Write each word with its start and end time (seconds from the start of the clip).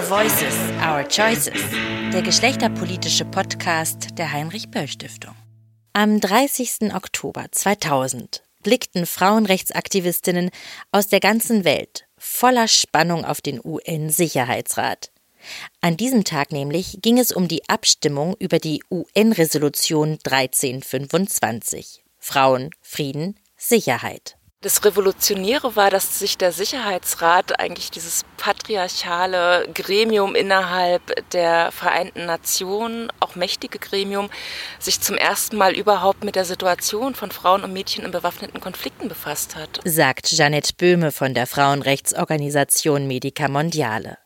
Our 0.00 0.08
Voices, 0.08 0.54
Our 0.82 1.06
Choices, 1.06 1.62
der 2.10 2.22
geschlechterpolitische 2.22 3.26
Podcast 3.26 4.16
der 4.16 4.32
Heinrich 4.32 4.70
Böll 4.70 4.88
Stiftung. 4.88 5.34
Am 5.92 6.20
30. 6.20 6.94
Oktober 6.94 7.44
2000 7.50 8.42
blickten 8.62 9.04
Frauenrechtsaktivistinnen 9.04 10.52
aus 10.90 11.08
der 11.08 11.20
ganzen 11.20 11.64
Welt 11.64 12.06
voller 12.16 12.66
Spannung 12.66 13.26
auf 13.26 13.42
den 13.42 13.60
UN-Sicherheitsrat. 13.62 15.10
An 15.82 15.98
diesem 15.98 16.24
Tag 16.24 16.50
nämlich 16.50 17.00
ging 17.02 17.18
es 17.18 17.30
um 17.30 17.46
die 17.46 17.68
Abstimmung 17.68 18.36
über 18.38 18.58
die 18.58 18.82
UN-Resolution 18.90 20.18
1325 20.24 22.04
Frauen, 22.18 22.70
Frieden, 22.80 23.38
Sicherheit. 23.58 24.38
Das 24.62 24.84
Revolutionäre 24.84 25.74
war, 25.74 25.88
dass 25.88 26.18
sich 26.18 26.36
der 26.36 26.52
Sicherheitsrat, 26.52 27.58
eigentlich 27.58 27.90
dieses 27.90 28.26
patriarchale 28.36 29.66
Gremium 29.72 30.34
innerhalb 30.34 31.30
der 31.30 31.72
Vereinten 31.72 32.26
Nationen, 32.26 33.10
auch 33.20 33.36
mächtige 33.36 33.78
Gremium, 33.78 34.28
sich 34.78 35.00
zum 35.00 35.16
ersten 35.16 35.56
Mal 35.56 35.74
überhaupt 35.74 36.24
mit 36.24 36.36
der 36.36 36.44
Situation 36.44 37.14
von 37.14 37.30
Frauen 37.30 37.64
und 37.64 37.72
Mädchen 37.72 38.04
in 38.04 38.10
bewaffneten 38.10 38.60
Konflikten 38.60 39.08
befasst 39.08 39.56
hat. 39.56 39.80
Sagt 39.86 40.26
Jeanette 40.26 40.74
Böhme 40.76 41.10
von 41.10 41.32
der 41.32 41.46
Frauenrechtsorganisation 41.46 43.06
Medica 43.06 43.48
Mondiale. 43.48 44.18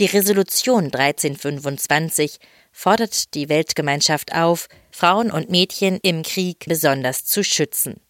Die 0.00 0.06
Resolution 0.06 0.86
1325 0.86 2.40
fordert 2.72 3.34
die 3.34 3.48
Weltgemeinschaft 3.48 4.34
auf, 4.34 4.66
Frauen 4.90 5.30
und 5.30 5.48
Mädchen 5.48 6.00
im 6.02 6.24
Krieg 6.24 6.64
besonders 6.66 7.24
zu 7.24 7.44
schützen. 7.44 8.00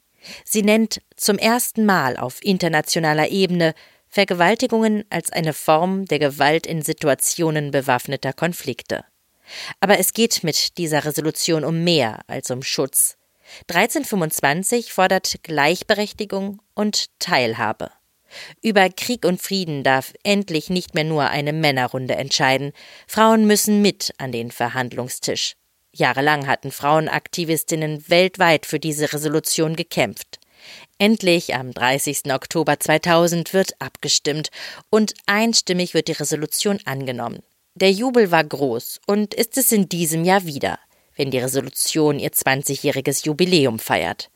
Sie 0.45 0.63
nennt 0.63 1.01
zum 1.17 1.39
ersten 1.39 1.87
Mal 1.87 2.17
auf 2.17 2.43
internationaler 2.43 3.29
Ebene 3.29 3.75
Vergewaltigungen 4.09 5.05
als 5.09 5.31
eine 5.31 5.53
Form 5.53 6.05
der 6.07 6.19
Gewalt 6.19 6.67
in 6.67 6.83
Situationen 6.83 7.71
bewaffneter 7.71 8.33
Konflikte. 8.33 9.05
Aber 9.79 9.99
es 9.99 10.13
geht 10.13 10.43
mit 10.43 10.79
dieser 10.79 11.05
Resolution 11.05 11.65
um 11.65 11.85
mehr 11.85 12.21
als 12.27 12.51
um 12.51 12.63
Schutz. 12.63 13.17
1325 13.69 14.93
fordert 14.93 15.43
Gleichberechtigung 15.43 16.61
und 16.75 17.07
Teilhabe. 17.19 17.91
Über 18.63 18.89
Krieg 18.91 19.25
und 19.25 19.43
Frieden 19.43 19.83
darf 19.83 20.13
endlich 20.23 20.71
nicht 20.71 20.95
mehr 20.95 21.05
nur 21.05 21.29
eine 21.31 21.53
Männerrunde 21.53 22.15
entscheiden. 22.15 22.73
Frauen 23.09 23.47
müssen 23.47 23.83
mit 23.83 24.13
an 24.19 24.31
den 24.31 24.51
Verhandlungstisch. 24.53 25.57
Jahrelang 25.93 26.47
hatten 26.47 26.71
Frauenaktivistinnen 26.71 28.09
weltweit 28.09 28.67
für 28.67 28.79
diese 28.79 29.13
Resolution 29.13 29.77
gekämpft. 29.77 30.39
Endlich 30.99 31.55
am 31.55 31.73
30. 31.73 32.33
Oktober 32.33 32.79
2000 32.79 33.53
wird 33.55 33.81
abgestimmt 33.81 34.51
und 34.91 35.15
einstimmig 35.27 35.95
wird 35.95 36.09
die 36.09 36.13
Resolution 36.13 36.79
angenommen. 36.85 37.43
Der 37.75 37.91
Jubel 37.91 38.31
war 38.31 38.45
groß 38.45 39.01
und 39.07 39.35
ist 39.35 39.57
es 39.57 39.73
in 39.73 39.89
diesem 39.89 40.25
Jahr 40.25 40.45
wieder, 40.45 40.79
wenn 41.17 41.31
die 41.31 41.39
Resolution 41.39 42.19
ihr 42.19 42.31
20-jähriges 42.31 43.25
Jubiläum 43.25 43.79
feiert. 43.79 44.31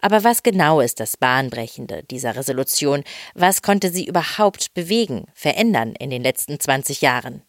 Aber 0.00 0.22
was 0.22 0.42
genau 0.42 0.80
ist 0.80 1.00
das 1.00 1.16
Bahnbrechende 1.16 2.02
dieser 2.04 2.36
Resolution? 2.36 3.02
Was 3.34 3.62
konnte 3.62 3.90
sie 3.90 4.06
überhaupt 4.06 4.74
bewegen, 4.74 5.26
verändern 5.34 5.94
in 5.96 6.10
den 6.10 6.22
letzten 6.22 6.60
20 6.60 7.00
Jahren? 7.00 7.42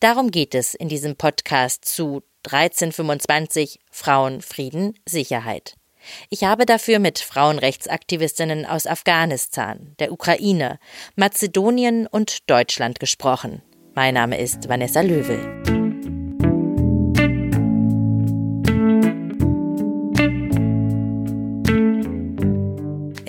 Darum 0.00 0.30
geht 0.30 0.54
es 0.54 0.74
in 0.74 0.88
diesem 0.88 1.16
Podcast 1.16 1.84
zu 1.84 2.22
1325 2.46 3.80
Frauen, 3.90 4.40
Frieden, 4.40 4.94
Sicherheit. 5.04 5.74
Ich 6.30 6.44
habe 6.44 6.66
dafür 6.66 6.98
mit 6.98 7.18
Frauenrechtsaktivistinnen 7.18 8.64
aus 8.64 8.86
Afghanistan, 8.86 9.94
der 9.98 10.12
Ukraine, 10.12 10.78
Mazedonien 11.16 12.06
und 12.06 12.48
Deutschland 12.48 13.00
gesprochen. 13.00 13.62
Mein 13.94 14.14
Name 14.14 14.38
ist 14.38 14.68
Vanessa 14.68 15.00
Löwel. 15.00 15.62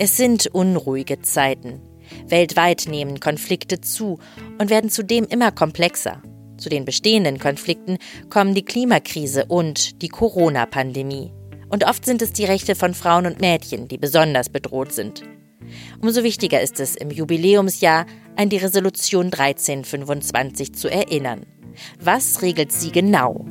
Es 0.00 0.16
sind 0.16 0.46
unruhige 0.46 1.20
Zeiten. 1.22 1.80
Weltweit 2.26 2.84
nehmen 2.88 3.18
Konflikte 3.18 3.80
zu 3.80 4.20
und 4.58 4.70
werden 4.70 4.90
zudem 4.90 5.24
immer 5.24 5.50
komplexer. 5.50 6.22
Zu 6.58 6.68
den 6.68 6.84
bestehenden 6.84 7.38
Konflikten 7.38 7.98
kommen 8.30 8.54
die 8.54 8.64
Klimakrise 8.64 9.46
und 9.46 10.02
die 10.02 10.08
Corona-Pandemie. 10.08 11.32
Und 11.68 11.84
oft 11.84 12.04
sind 12.04 12.20
es 12.20 12.32
die 12.32 12.44
Rechte 12.44 12.74
von 12.74 12.94
Frauen 12.94 13.26
und 13.26 13.40
Mädchen, 13.40 13.88
die 13.88 13.98
besonders 13.98 14.48
bedroht 14.48 14.92
sind. 14.92 15.22
Umso 16.00 16.22
wichtiger 16.22 16.60
ist 16.60 16.80
es, 16.80 16.96
im 16.96 17.10
Jubiläumsjahr 17.10 18.06
an 18.36 18.48
die 18.48 18.56
Resolution 18.56 19.26
1325 19.26 20.74
zu 20.74 20.90
erinnern. 20.90 21.46
Was 22.00 22.42
regelt 22.42 22.72
sie 22.72 22.90
genau? 22.90 23.44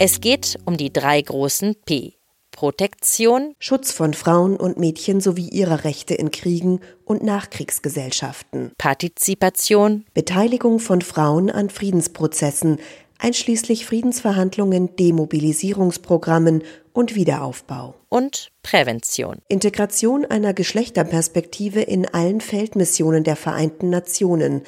Es 0.00 0.20
geht 0.20 0.58
um 0.64 0.76
die 0.76 0.92
drei 0.92 1.20
großen 1.20 1.74
P. 1.84 2.17
Protektion, 2.58 3.54
Schutz 3.60 3.92
von 3.92 4.14
Frauen 4.14 4.56
und 4.56 4.80
Mädchen 4.80 5.20
sowie 5.20 5.48
ihrer 5.48 5.84
Rechte 5.84 6.14
in 6.14 6.32
Kriegen 6.32 6.80
und 7.04 7.22
Nachkriegsgesellschaften, 7.22 8.72
Partizipation, 8.76 10.04
Beteiligung 10.12 10.80
von 10.80 11.00
Frauen 11.00 11.50
an 11.50 11.70
Friedensprozessen, 11.70 12.80
einschließlich 13.18 13.86
Friedensverhandlungen, 13.86 14.96
Demobilisierungsprogrammen 14.96 16.64
und 16.92 17.14
Wiederaufbau. 17.14 17.94
Und 18.08 18.50
Prävention. 18.64 19.36
Integration 19.46 20.24
einer 20.24 20.52
Geschlechterperspektive 20.52 21.82
in 21.82 22.12
allen 22.12 22.40
Feldmissionen 22.40 23.22
der 23.22 23.36
Vereinten 23.36 23.88
Nationen, 23.88 24.62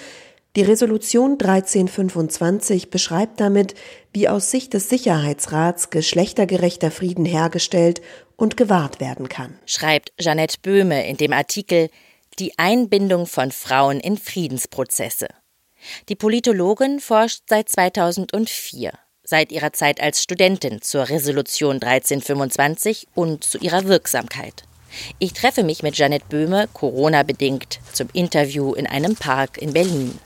die 0.57 0.63
Resolution 0.63 1.33
1325 1.33 2.91
beschreibt 2.91 3.39
damit, 3.39 3.75
wie 4.13 4.29
aus 4.29 4.51
Sicht 4.51 4.75
des 4.75 4.89
Sicherheitsrats 4.89 5.91
geschlechtergerechter 5.91 6.91
Frieden 6.91 7.25
hergestellt 7.25 8.01
und 8.37 8.57
gewahrt 8.57 8.99
werden 8.99 9.29
kann. 9.29 9.57
Schreibt 9.65 10.13
Jeanette 10.19 10.57
Böhme 10.61 11.07
in 11.07 11.17
dem 11.17 11.33
Artikel 11.33 11.89
Die 12.41 12.59
Einbindung 12.59 13.27
von 13.27 13.53
Frauen 13.53 14.01
in 14.01 14.17
Friedensprozesse. 14.17 15.29
Die 16.09 16.17
Politologin 16.17 16.99
forscht 16.99 17.45
seit 17.49 17.69
2004, 17.69 18.93
seit 19.23 19.53
ihrer 19.53 19.73
Zeit 19.73 20.01
als 20.01 20.21
Studentin 20.21 20.83
zur 20.83 21.09
Resolution 21.09 21.77
1325 21.77 23.07
und 23.15 23.45
zu 23.45 23.59
ihrer 23.59 23.85
Wirksamkeit. 23.85 24.65
Ich 25.21 25.33
treffe 25.33 25.63
mich 25.63 25.85
mit 25.85 25.95
Jeanette 25.95 26.27
Böhme, 26.29 26.69
Corona-bedingt, 26.73 27.79
zum 27.93 28.09
Interview 28.13 28.75
in 28.75 28.89
einem 28.89 29.15
Park 29.15 29.57
in 29.59 29.73
Berlin. 29.73 30.19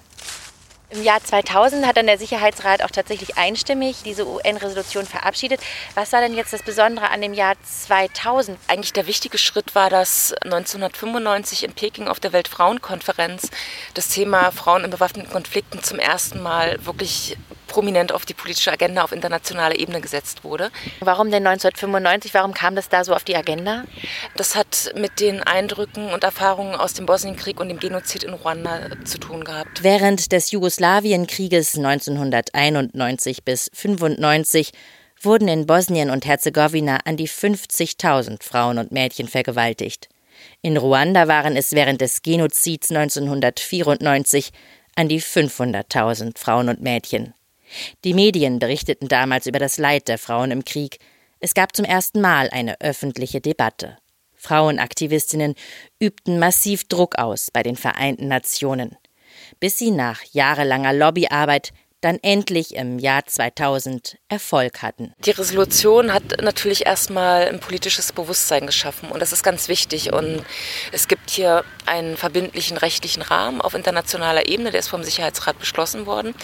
Im 0.95 1.03
Jahr 1.03 1.21
2000 1.21 1.85
hat 1.89 1.97
dann 1.97 2.07
der 2.07 2.19
Sicherheitsrat 2.19 2.85
auch 2.85 2.91
tatsächlich 2.91 3.37
einstimmig 3.37 4.05
diese 4.05 4.29
UN-Resolution 4.29 5.07
verabschiedet. 5.07 5.61
Was 5.97 6.13
war 6.13 6.21
denn 6.21 6.35
jetzt 6.37 6.53
das 6.53 6.63
Besondere 6.63 7.11
an 7.11 7.21
dem 7.21 7.35
Jahr 7.35 7.55
2000? 7.65 8.57
Eigentlich 8.69 8.93
der 8.93 9.09
wichtige 9.09 9.37
Schritt 9.37 9.75
war, 9.75 9.91
dass 9.91 10.33
1995 10.45 11.65
in 11.65 11.73
Peking 11.73 12.07
auf 12.07 12.21
der 12.21 12.33
Weltfrauenkonferenz 12.33 13.51
das 13.95 14.07
Thema 14.07 14.53
Frauen 14.53 14.85
in 14.85 14.91
bewaffneten 14.91 15.33
Konflikten 15.33 15.83
zum 15.83 15.99
ersten 15.99 16.41
Mal 16.41 16.79
wirklich 16.87 17.37
prominent 17.67 18.13
auf 18.13 18.25
die 18.25 18.35
politische 18.35 18.73
Agenda 18.73 19.03
auf 19.03 19.13
internationaler 19.13 19.79
Ebene 19.79 20.01
gesetzt 20.01 20.45
wurde. 20.45 20.71
Warum 21.01 21.31
denn 21.31 21.47
1995? 21.47 22.35
Warum 22.35 22.55
kam 22.55 22.77
das 22.77 22.89
da 22.89 23.05
so 23.05 23.15
auf 23.15 23.25
die 23.25 23.37
Agenda? 23.37 23.85
Das 24.37 24.55
hat 24.55 24.93
mit 24.97 25.21
den 25.21 25.43
Eindrücken 25.43 26.13
und 26.13 26.25
Erfahrungen 26.25 26.75
aus 26.75 26.95
dem 26.95 27.07
Bosnienkrieg 27.07 27.61
und 27.61 27.69
dem 27.69 27.79
Genozid 27.79 28.25
in 28.25 28.35
Ruanda 28.35 28.91
zu 29.05 29.19
tun 29.19 29.45
gehabt. 29.45 29.83
Während 29.83 30.33
des 30.33 30.51
Jugoslawienkrieges 30.51 31.77
1991 31.77 33.45
bis 33.45 33.69
1995 33.69 34.73
wurden 35.23 35.49
in 35.49 35.67
Bosnien 35.67 36.11
und 36.11 36.27
Herzegowina 36.27 36.99
an 37.05 37.17
die 37.17 37.29
50.000 37.29 38.43
Frauen 38.43 38.79
und 38.79 38.93
Mädchen 38.93 39.29
vergewaltigt. 39.29 40.09
In 40.63 40.77
Ruanda 40.77 41.29
waren 41.29 41.57
es 41.57 41.73
während 41.73 42.01
des 42.01 42.23
Genozids 42.23 42.91
1994 42.91 44.51
an 44.97 45.09
die 45.09 45.21
500.000 45.21 46.39
Frauen 46.39 46.69
und 46.69 46.83
Mädchen. 46.83 47.35
Die 48.05 48.15
Medien 48.15 48.59
berichteten 48.59 49.09
damals 49.09 49.47
über 49.47 49.59
das 49.59 49.79
Leid 49.79 50.09
der 50.09 50.19
Frauen 50.19 50.51
im 50.51 50.65
Krieg. 50.65 50.99
Es 51.41 51.55
gab 51.55 51.75
zum 51.75 51.85
ersten 51.85 52.21
Mal 52.21 52.51
eine 52.51 52.81
öffentliche 52.81 53.41
Debatte. 53.41 53.99
Frauenaktivistinnen 54.35 55.55
übten 55.99 56.39
massiv 56.39 56.85
Druck 56.85 57.17
aus 57.19 57.51
bei 57.51 57.63
den 57.63 57.77
Vereinten 57.77 58.29
Nationen, 58.29 58.97
bis 59.59 59.79
sie 59.79 59.91
nach 59.91 60.23
jahrelanger 60.33 60.93
Lobbyarbeit 60.93 61.73
dann 62.05 62.19
endlich 62.23 62.75
im 62.75 62.99
Jahr 62.99 63.25
2000 63.25 64.19
Erfolg 64.29 64.83
hatten. 64.83 65.15
Die 65.25 65.31
Resolution 65.31 66.13
hat 66.13 66.43
natürlich 66.43 66.85
erstmal 66.85 67.49
ein 67.49 67.61
politisches 67.61 68.13
Bewusstsein 68.13 68.67
geschaffen 68.67 69.09
und 69.09 69.21
das 69.21 69.33
ist 69.33 69.43
ganz 69.43 69.69
wichtig. 69.69 70.13
Und 70.13 70.45
es 70.93 71.09
gibt 71.09 71.31
hier 71.31 71.65
einen 71.87 72.19
verbindlichen 72.19 72.77
rechtlichen 72.77 73.23
Rahmen 73.23 73.63
auf 73.63 73.75
internationaler 73.75 74.49
Ebene, 74.49 74.71
der 74.71 74.81
ist 74.81 74.89
vom 74.89 75.03
Sicherheitsrat 75.03 75.59
beschlossen 75.59 76.05
worden. 76.05 76.35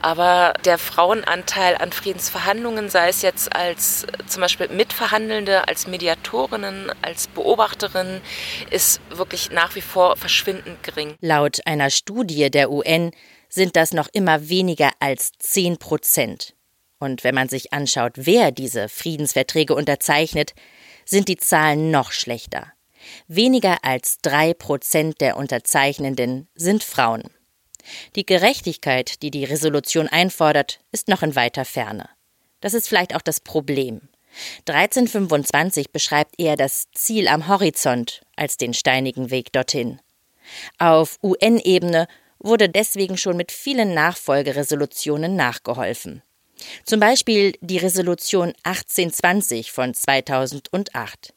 Aber 0.00 0.54
der 0.64 0.78
Frauenanteil 0.78 1.76
an 1.76 1.92
Friedensverhandlungen, 1.92 2.88
sei 2.88 3.08
es 3.08 3.20
jetzt 3.20 3.54
als 3.54 4.06
zum 4.26 4.40
Beispiel 4.40 4.68
Mitverhandelnde, 4.68 5.68
als 5.68 5.86
Mediatorinnen, 5.86 6.90
als 7.02 7.26
Beobachterinnen, 7.28 8.22
ist 8.70 9.00
wirklich 9.10 9.50
nach 9.50 9.74
wie 9.74 9.82
vor 9.82 10.16
verschwindend 10.16 10.82
gering. 10.82 11.16
Laut 11.20 11.58
einer 11.66 11.90
Studie 11.90 12.50
der 12.50 12.70
UN 12.70 13.10
sind 13.52 13.76
das 13.76 13.92
noch 13.92 14.08
immer 14.12 14.48
weniger 14.48 14.90
als 14.98 15.32
10 15.38 15.76
Prozent. 15.76 16.54
Und 16.98 17.22
wenn 17.22 17.34
man 17.34 17.48
sich 17.48 17.72
anschaut, 17.72 18.12
wer 18.16 18.50
diese 18.50 18.88
Friedensverträge 18.88 19.74
unterzeichnet, 19.74 20.54
sind 21.04 21.28
die 21.28 21.36
Zahlen 21.36 21.90
noch 21.90 22.12
schlechter. 22.12 22.72
Weniger 23.26 23.78
als 23.82 24.18
drei 24.22 24.54
Prozent 24.54 25.20
der 25.20 25.36
Unterzeichnenden 25.36 26.48
sind 26.54 26.82
Frauen. 26.82 27.24
Die 28.16 28.24
Gerechtigkeit, 28.24 29.22
die 29.22 29.30
die 29.30 29.44
Resolution 29.44 30.08
einfordert, 30.08 30.80
ist 30.92 31.08
noch 31.08 31.22
in 31.22 31.34
weiter 31.34 31.64
Ferne. 31.64 32.08
Das 32.60 32.74
ist 32.74 32.88
vielleicht 32.88 33.14
auch 33.14 33.22
das 33.22 33.40
Problem. 33.40 34.08
1325 34.66 35.90
beschreibt 35.90 36.40
eher 36.40 36.56
das 36.56 36.86
Ziel 36.94 37.28
am 37.28 37.48
Horizont 37.48 38.22
als 38.36 38.56
den 38.56 38.72
steinigen 38.72 39.30
Weg 39.30 39.52
dorthin. 39.52 40.00
Auf 40.78 41.18
UN-Ebene 41.22 42.06
wurde 42.42 42.68
deswegen 42.68 43.16
schon 43.16 43.36
mit 43.36 43.52
vielen 43.52 43.94
Nachfolgeresolutionen 43.94 45.36
nachgeholfen. 45.36 46.22
Zum 46.84 47.00
Beispiel 47.00 47.54
die 47.60 47.78
Resolution 47.78 48.52
1820 48.62 49.72
von 49.72 49.94
2008. 49.94 51.34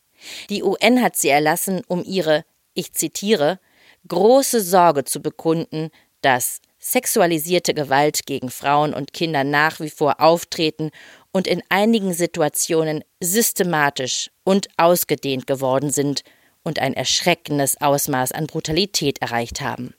Die 0.49 0.63
UN 0.63 1.01
hat 1.01 1.15
sie 1.15 1.29
erlassen, 1.29 1.81
um 1.87 2.03
ihre, 2.03 2.43
ich 2.73 2.93
zitiere, 2.93 3.59
große 4.07 4.61
Sorge 4.61 5.03
zu 5.03 5.21
bekunden, 5.21 5.89
dass 6.21 6.59
sexualisierte 6.79 7.73
Gewalt 7.73 8.25
gegen 8.25 8.49
Frauen 8.49 8.93
und 8.93 9.13
Kinder 9.13 9.43
nach 9.43 9.79
wie 9.79 9.89
vor 9.89 10.19
auftreten 10.19 10.91
und 11.31 11.47
in 11.47 11.63
einigen 11.69 12.13
Situationen 12.13 13.03
systematisch 13.19 14.29
und 14.43 14.67
ausgedehnt 14.77 15.47
geworden 15.47 15.89
sind 15.89 16.23
und 16.63 16.79
ein 16.79 16.93
erschreckendes 16.93 17.81
Ausmaß 17.81 18.31
an 18.31 18.47
Brutalität 18.47 19.21
erreicht 19.21 19.61
haben. 19.61 19.95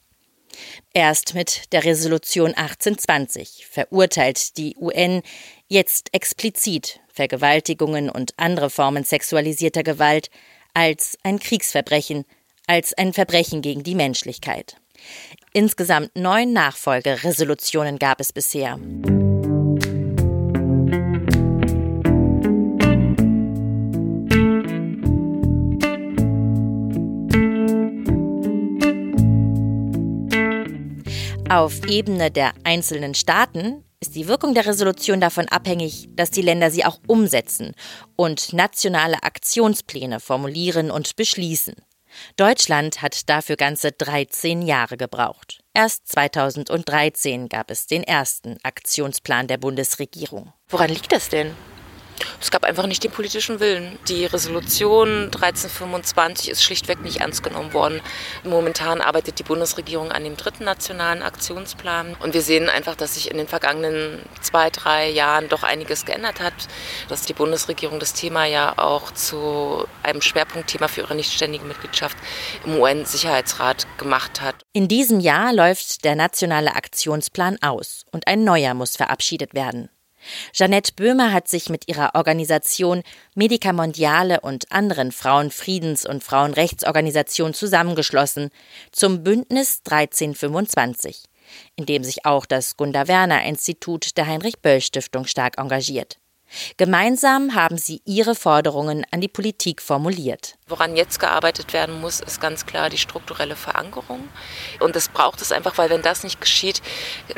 Erst 0.95 1.35
mit 1.35 1.73
der 1.73 1.85
Resolution 1.85 2.55
1820 2.55 3.67
verurteilt 3.71 4.57
die 4.57 4.77
UN 4.79 5.23
jetzt 5.69 6.09
explizit 6.13 7.01
Vergewaltigungen 7.13 8.11
und 8.11 8.35
andere 8.37 8.71
Formen 8.71 9.05
sexualisierter 9.05 9.83
Gewalt 9.83 10.31
als 10.75 11.17
ein 11.23 11.39
Kriegsverbrechen, 11.39 12.25
als 12.67 12.93
ein 12.93 13.13
Verbrechen 13.13 13.63
gegen 13.63 13.83
die 13.83 13.95
Menschlichkeit. 13.95 14.77
Insgesamt 15.53 16.15
neun 16.15 16.53
Nachfolgeresolutionen 16.53 17.99
gab 17.99 18.21
es 18.21 18.33
bisher. 18.33 18.79
Auf 31.49 31.87
Ebene 31.87 32.33
der 32.33 32.55
einzelnen 32.65 33.15
Staaten 33.15 33.85
ist 34.01 34.17
die 34.17 34.27
Wirkung 34.27 34.53
der 34.55 34.67
Resolution 34.67 35.21
davon 35.21 35.47
abhängig, 35.49 36.09
dass 36.11 36.33
die 36.33 36.43
Länder 36.43 36.73
sie 36.73 36.85
auch 36.85 36.99
umsetzen 37.07 37.75
und 38.17 38.53
nationale 38.53 39.23
Aktionspläne 39.23 40.19
formulieren 40.19 40.91
und 40.91 41.15
beschließen. 41.15 41.77
Deutschland 42.37 43.01
hat 43.01 43.29
dafür 43.29 43.55
ganze 43.55 43.93
13 43.93 44.63
Jahre 44.63 44.97
gebraucht. 44.97 45.61
Erst 45.73 46.09
2013 46.09 47.49
gab 47.49 47.71
es 47.71 47.87
den 47.87 48.03
ersten 48.03 48.57
Aktionsplan 48.65 49.47
der 49.47 49.59
Bundesregierung. 49.59 50.53
Woran 50.69 50.89
liegt 50.89 51.13
das 51.13 51.29
denn? 51.29 51.53
Es 52.41 52.51
gab 52.51 52.65
einfach 52.65 52.87
nicht 52.87 53.03
den 53.03 53.11
politischen 53.11 53.61
Willen. 53.61 53.99
Die 54.09 54.25
Resolution 54.27 55.25
1325 55.25 56.51
ist 56.51 56.63
schlichtweg 56.63 57.01
nicht 57.01 57.21
ernst 57.21 57.43
genommen 57.43 57.73
worden. 57.73 58.01
Momentan 58.45 59.01
arbeitet 59.01 59.39
die 59.39 59.43
Bundesregierung 59.43 60.13
an 60.13 60.25
dem 60.25 60.37
dritten 60.37 60.65
nationalen 60.65 61.23
Aktionsplan. 61.23 62.17
Und 62.21 62.35
wir 62.35 62.43
sehen 62.43 62.69
einfach, 62.69 62.95
dass 62.95 63.15
sich 63.15 63.31
in 63.31 63.37
den 63.37 63.49
vergangenen 63.49 64.21
zwei, 64.41 64.71
drei 64.71 65.09
Jahren 65.09 65.49
doch 65.49 65.63
einiges 65.63 66.05
geändert 66.05 66.41
hat. 66.41 66.55
Dass 67.09 67.23
die 67.23 67.33
Bundesregierung 67.33 67.99
das 67.99 68.13
Thema 68.13 68.45
ja 68.45 68.79
auch 68.79 69.13
zu 69.13 69.87
einem 70.03 70.23
Schwerpunktthema 70.23 70.89
für 70.89 71.03
ihre 71.03 71.15
nichtständige 71.15 71.65
Mitgliedschaft 71.65 72.17
im 72.65 72.79
UN-Sicherheitsrat 72.79 73.87
gemacht 73.99 74.41
hat. 74.41 74.57
In 74.73 74.89
diesem 74.89 75.21
Jahr 75.21 75.53
läuft 75.53 76.05
der 76.05 76.17
nationale 76.17 76.77
Aktionsplan 76.77 77.59
aus 77.63 78.05
und 78.13 78.27
ein 78.27 78.45
neuer 78.45 78.75
muss 78.75 78.97
verabschiedet 78.97 79.55
werden. 79.55 79.89
Jeanette 80.53 80.93
Böhmer 80.95 81.33
hat 81.33 81.49
sich 81.49 81.69
mit 81.69 81.89
ihrer 81.89 82.15
Organisation 82.15 83.03
Medica 83.35 83.73
Mondiale 83.73 84.41
und 84.41 84.71
anderen 84.73 85.13
Frauenfriedens- 85.13 86.07
und 86.07 86.25
Frauenrechtsorganisationen 86.25 87.55
zusammengeschlossen 87.55 88.51
zum 88.93 89.23
Bündnis 89.23 89.81
1325, 89.85 91.25
in 91.77 91.87
dem 91.87 92.05
sich 92.05 92.25
auch 92.25 92.47
das 92.47 92.77
Gunda 92.77 93.09
Werner 93.09 93.45
Institut 93.45 94.17
der 94.17 94.27
Heinrich 94.27 94.61
Böll 94.61 94.81
Stiftung 94.81 95.27
stark 95.27 95.59
engagiert. 95.59 96.19
Gemeinsam 96.77 97.55
haben 97.55 97.77
sie 97.77 98.01
ihre 98.05 98.35
Forderungen 98.35 99.05
an 99.11 99.21
die 99.21 99.29
Politik 99.29 99.83
formuliert. 99.83 100.57
Woran 100.69 100.97
jetzt 100.97 101.21
gearbeitet 101.21 101.73
werden 101.73 102.01
muss, 102.01 102.21
ist 102.21 102.41
ganz 102.41 102.67
klar 102.67 102.91
die 102.91 102.99
strukturelle 102.99 103.57
Verankerung. 103.57 104.29
Und 104.81 104.97
das 104.97 105.09
braucht 105.09 105.41
es 105.43 105.53
einfach, 105.53 105.79
weil 105.79 105.91
wenn 105.91 106.03
das 106.03 106.25
nicht 106.25 106.41
geschieht, 106.41 106.83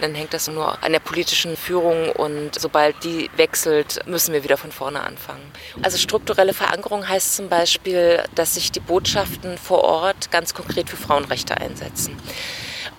dann 0.00 0.14
hängt 0.14 0.34
das 0.34 0.48
nur 0.48 0.82
an 0.82 0.92
der 0.92 1.00
politischen 1.00 1.56
Führung 1.56 2.10
und 2.12 2.58
sobald 2.58 3.02
die 3.04 3.30
wechselt, 3.36 4.06
müssen 4.06 4.32
wir 4.32 4.44
wieder 4.44 4.56
von 4.56 4.72
vorne 4.72 5.02
anfangen. 5.02 5.42
Also 5.82 5.98
strukturelle 5.98 6.54
Verankerung 6.54 7.08
heißt 7.08 7.36
zum 7.36 7.48
Beispiel, 7.48 8.22
dass 8.34 8.54
sich 8.54 8.72
die 8.72 8.80
Botschaften 8.80 9.58
vor 9.58 9.84
Ort 9.84 10.30
ganz 10.30 10.54
konkret 10.54 10.88
für 10.88 10.96
Frauenrechte 10.96 11.56
einsetzen. 11.58 12.16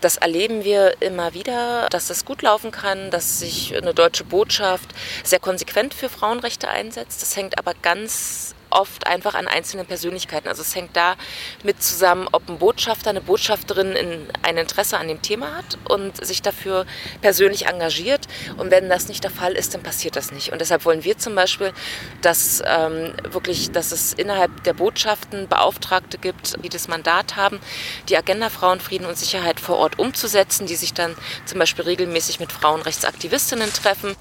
Das 0.01 0.17
erleben 0.17 0.63
wir 0.63 1.01
immer 1.01 1.33
wieder, 1.33 1.87
dass 1.89 2.07
das 2.07 2.23
gut 2.23 2.41
laufen 2.41 2.71
kann, 2.71 3.11
dass 3.11 3.39
sich 3.39 3.75
eine 3.75 3.93
deutsche 3.93 4.23
Botschaft 4.23 4.93
sehr 5.23 5.39
konsequent 5.39 5.93
für 5.93 6.09
Frauenrechte 6.09 6.69
einsetzt. 6.69 7.21
Das 7.21 7.35
hängt 7.35 7.57
aber 7.57 7.73
ganz 7.81 8.55
oft 8.69 9.07
einfach 9.07 9.35
an 9.35 9.47
einzelnen 9.47 9.85
Persönlichkeiten. 9.85 10.47
Also 10.47 10.61
es 10.61 10.75
hängt 10.75 10.95
da 10.95 11.15
mit 11.63 11.81
zusammen, 11.81 12.27
ob 12.31 12.47
ein 12.49 12.57
Botschafter, 12.57 13.09
eine 13.09 13.21
Botschafterin 13.21 13.95
ein 14.43 14.57
Interesse 14.57 14.97
an 14.97 15.07
dem 15.07 15.21
Thema 15.21 15.57
hat 15.57 15.77
und 15.87 16.23
sich 16.25 16.41
dafür 16.41 16.85
persönlich 17.21 17.67
engagiert. 17.67 18.27
Und 18.57 18.71
wenn 18.71 18.89
das 18.89 19.07
nicht 19.07 19.23
der 19.23 19.31
Fall 19.31 19.53
ist, 19.53 19.73
dann 19.73 19.83
passiert 19.83 20.15
das 20.15 20.31
nicht. 20.31 20.51
Und 20.51 20.61
deshalb 20.61 20.85
wollen 20.85 21.03
wir 21.03 21.17
zum 21.17 21.35
Beispiel, 21.35 21.73
dass 22.21 22.61
ähm, 22.65 23.13
wirklich, 23.23 23.71
dass 23.71 23.91
es 23.91 24.13
innerhalb 24.13 24.63
der 24.63 24.73
Botschaften 24.73 25.47
Beauftragte 25.47 26.17
gibt, 26.17 26.63
die 26.63 26.69
das 26.69 26.87
Mandat 26.87 27.35
haben, 27.35 27.59
die 28.07 28.17
Agenda 28.17 28.49
Frauen, 28.49 28.79
Frieden 28.79 29.05
und 29.05 29.17
Sicherheit 29.17 29.59
vor 29.59 29.77
Ort 29.77 29.99
umzusetzen, 29.99 30.67
die 30.67 30.75
sich 30.75 30.93
dann 30.93 31.15
zum 31.45 31.59
Beispiel 31.59 31.85
regelmäßig 31.85 32.39
mit 32.39 32.51
Frauenrechtsaktivistinnen 32.51 33.71
treffen. 33.73 34.15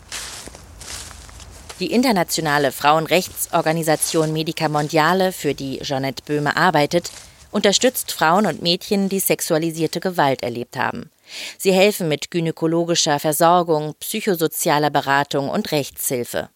Die 1.81 1.93
internationale 1.93 2.73
Frauenrechtsorganisation 2.73 4.33
Medica 4.33 4.69
Mondiale, 4.69 5.31
für 5.31 5.55
die 5.55 5.79
Jeanette 5.79 6.25
Böhme 6.25 6.57
arbeitet, 6.57 7.13
unterstützt 7.53 8.11
Frauen 8.11 8.47
und 8.47 8.63
Mädchen, 8.63 9.09
die 9.09 9.21
sexualisierte 9.21 10.01
Gewalt 10.01 10.43
erlebt 10.43 10.77
haben. 10.77 11.11
Sie 11.57 11.73
helfen 11.73 12.09
mit 12.09 12.33
gynäkologischer 12.33 13.21
Versorgung, 13.21 13.95
psychosozialer 14.01 14.91
Beratung 14.91 15.49
und 15.49 15.71
Rechtshilfe. 15.71 16.49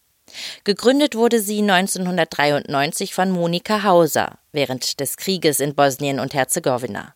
Gegründet 0.65 1.15
wurde 1.15 1.41
sie 1.41 1.61
1993 1.61 3.15
von 3.15 3.31
Monika 3.31 3.85
Hauser 3.85 4.39
während 4.51 4.99
des 4.99 5.17
Krieges 5.17 5.61
in 5.61 5.77
Bosnien 5.77 6.19
und 6.19 6.35
Herzegowina. 6.35 7.15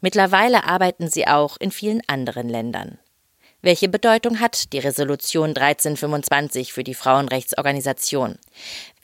Mittlerweile 0.00 0.64
arbeiten 0.64 1.08
sie 1.08 1.28
auch 1.28 1.58
in 1.58 1.70
vielen 1.70 2.02
anderen 2.08 2.48
Ländern. 2.48 2.98
Welche 3.66 3.88
Bedeutung 3.88 4.38
hat 4.38 4.72
die 4.72 4.78
Resolution 4.78 5.48
1325 5.48 6.72
für 6.72 6.84
die 6.84 6.94
Frauenrechtsorganisation? 6.94 8.38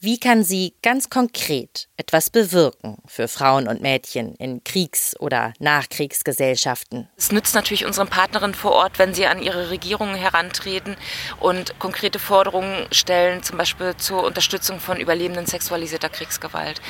Wie 0.04 0.18
kann 0.18 0.42
sie 0.42 0.75
ganz 0.82 1.11
konkret 1.11 1.87
etwas 1.97 2.28
bewirken 2.28 2.99
für 3.06 3.28
Frauen 3.28 3.68
und 3.68 3.82
Mädchen 3.82 4.35
in 4.35 4.64
Kriegs- 4.64 5.14
oder 5.21 5.52
Nachkriegsgesellschaften? 5.61 7.09
Es 7.16 7.30
nützt 7.30 7.54
natürlich 7.54 7.87
unseren 7.87 8.09
Partnerinnen 8.09 8.56
vor 8.56 8.73
Ort, 8.73 8.99
wenn 8.99 9.14
sie 9.14 9.26
an 9.26 9.40
ihre 9.40 9.71
Regierungen 9.71 10.16
herantreten 10.16 10.97
und 11.38 11.78
konkrete 11.78 12.18
Forderungen 12.18 12.88
stellen, 12.90 13.44
zum 13.44 13.59
Beispiel 13.59 13.97
zur 13.97 14.25
Unterstützung 14.25 14.80
von 14.80 14.99
Überlebenden 14.99 15.47
sexualisierter 15.47 16.09
Kriegsgewalt. 16.09 16.80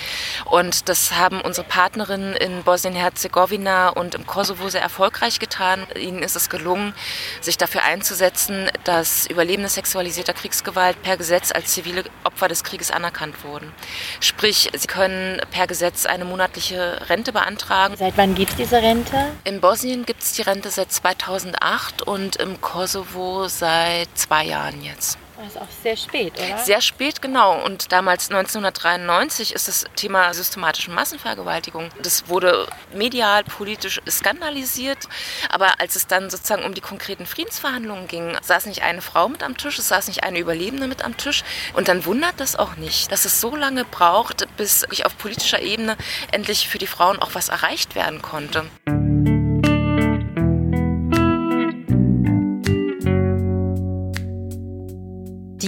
Und 0.46 0.88
das 0.88 1.12
haben 1.12 1.42
unsere 1.42 1.66
Partnerinnen 1.66 2.34
in 2.34 2.62
Bosnien-Herzegowina 2.62 3.90
und 3.90 4.14
im 4.14 4.26
Kosovo 4.26 4.70
sehr 4.70 4.80
erfolgreich 4.80 5.38
getan. 5.38 5.86
Ihnen 6.00 6.22
ist 6.22 6.34
es 6.34 6.48
gelungen, 6.48 6.94
sich 7.42 7.58
dafür 7.58 7.82
einzusetzen, 7.82 8.70
dass 8.84 9.26
Überlebende 9.26 9.68
sexualisierter 9.68 10.32
Kriegsgewalt 10.32 11.02
per 11.02 11.18
Gesetz 11.18 11.52
als 11.52 11.74
zivile 11.74 12.04
Opfer 12.24 12.48
des 12.48 12.64
Krieges 12.64 12.90
anerkannt 12.90 13.01
wurden. 13.42 13.72
Sprich, 14.20 14.70
sie 14.72 14.86
können 14.86 15.40
per 15.50 15.66
Gesetz 15.66 16.06
eine 16.06 16.24
monatliche 16.24 17.08
Rente 17.08 17.32
beantragen. 17.32 17.96
Seit 17.96 18.16
wann 18.16 18.34
gibt 18.34 18.50
es 18.50 18.56
diese 18.56 18.76
Rente? 18.76 19.32
In 19.44 19.60
Bosnien 19.60 20.04
gibt 20.06 20.22
es 20.22 20.32
die 20.32 20.42
Rente 20.42 20.70
seit 20.70 20.92
2008 20.92 22.02
und 22.02 22.36
im 22.36 22.60
Kosovo 22.60 23.48
seit 23.48 24.08
zwei 24.14 24.44
Jahren 24.44 24.82
jetzt. 24.82 25.18
Das 25.38 25.48
ist 25.48 25.60
auch 25.60 25.82
sehr 25.82 25.96
spät, 25.96 26.34
oder? 26.38 26.58
Sehr 26.58 26.80
spät, 26.80 27.22
genau. 27.22 27.64
Und 27.64 27.90
damals 27.90 28.30
1993 28.30 29.54
ist 29.54 29.66
das 29.66 29.84
Thema 29.96 30.32
systematische 30.34 30.90
Massenvergewaltigung. 30.90 31.88
Das 32.02 32.28
wurde 32.28 32.68
medial, 32.94 33.42
politisch 33.44 34.00
skandalisiert. 34.08 35.08
Aber 35.50 35.80
als 35.80 35.96
es 35.96 36.06
dann 36.06 36.30
sozusagen 36.30 36.64
um 36.64 36.74
die 36.74 36.80
konkreten 36.80 37.26
Friedensverhandlungen 37.26 38.08
ging, 38.08 38.36
saß 38.42 38.66
nicht 38.66 38.82
eine 38.82 39.02
Frau 39.02 39.28
mit 39.28 39.42
am 39.42 39.56
Tisch, 39.56 39.78
es 39.78 39.88
saß 39.88 40.08
nicht 40.08 40.22
eine 40.22 40.38
Überlebende 40.38 40.86
mit 40.86 41.04
am 41.04 41.16
Tisch. 41.16 41.42
Und 41.74 41.88
dann 41.88 42.04
wundert 42.04 42.38
das 42.38 42.54
auch 42.56 42.76
nicht, 42.76 43.10
dass 43.10 43.24
es 43.24 43.40
so 43.40 43.56
lange 43.56 43.84
braucht, 43.84 44.46
bis 44.56 44.86
auf 45.04 45.16
politischer 45.18 45.60
Ebene 45.60 45.96
endlich 46.30 46.68
für 46.68 46.78
die 46.78 46.86
Frauen 46.86 47.20
auch 47.20 47.34
was 47.34 47.48
erreicht 47.48 47.94
werden 47.94 48.22
konnte. 48.22 48.64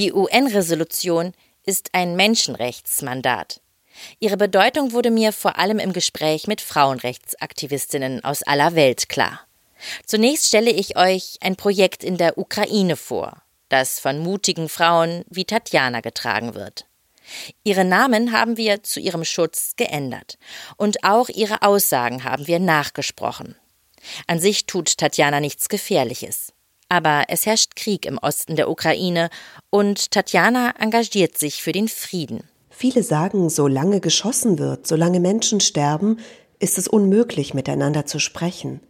Die 0.05 0.13
UN-Resolution 0.13 1.33
ist 1.65 1.89
ein 1.95 2.15
Menschenrechtsmandat. 2.15 3.63
Ihre 4.21 4.37
Bedeutung 4.37 4.93
wurde 4.93 5.11
mir 5.11 5.33
vor 5.33 5.59
allem 5.59 5.79
im 5.79 5.95
Gespräch 5.95 6.47
mit 6.47 6.61
Frauenrechtsaktivistinnen 6.61 8.23
aus 8.23 8.43
aller 8.43 8.75
Welt 8.75 9.09
klar. 9.09 9.41
Zunächst 10.05 10.49
stelle 10.49 10.71
ich 10.71 10.99
euch 10.99 11.39
ein 11.41 11.57
Projekt 11.57 12.05
in 12.05 12.19
der 12.19 12.37
Ukraine 12.37 12.97
vor, 12.97 13.41
das 13.71 13.99
von 13.99 14.19
mutigen 14.19 14.69
Frauen 14.69 15.25
wie 15.31 15.47
Tatjana 15.47 16.03
getragen 16.03 16.55
wird. 16.55 16.85
Ihre 17.63 17.87
Namen 17.87 18.33
haben 18.33 18.59
wir 18.59 18.83
zu 18.83 19.01
ihrem 19.01 19.25
Schutz 19.25 19.73
geändert 19.77 20.37
und 20.77 21.03
auch 21.03 21.31
ihre 21.31 21.63
Aussagen 21.63 22.25
haben 22.25 22.47
wir 22.47 22.59
nachgesprochen. 22.59 23.57
An 24.27 24.39
sich 24.39 24.67
tut 24.67 24.99
Tatjana 24.99 25.41
nichts 25.41 25.71
Gefährliches. 25.71 26.54
Aber 26.89 27.25
es 27.29 27.47
herrscht 27.47 27.77
Krieg 27.77 28.07
im 28.07 28.19
Osten 28.19 28.57
der 28.57 28.69
Ukraine 28.69 29.31
und 29.71 30.11
Tatjana 30.11 30.75
engagiert 30.79 31.39
sich 31.39 31.63
für 31.63 31.73
den 31.73 31.89
Frieden. 31.89 32.45
Viele 32.71 33.03
sagen, 33.03 33.51
solange 33.51 34.01
geschossen 34.01 34.59
wird, 34.59 34.87
solange 34.87 35.21
Menschen 35.21 35.61
sterben, 35.61 36.19
ist 36.59 36.79
es 36.79 36.89
unmöglich, 36.89 37.55
miteinander 37.55 38.07
zu 38.07 38.19
sprechen. 38.19 38.81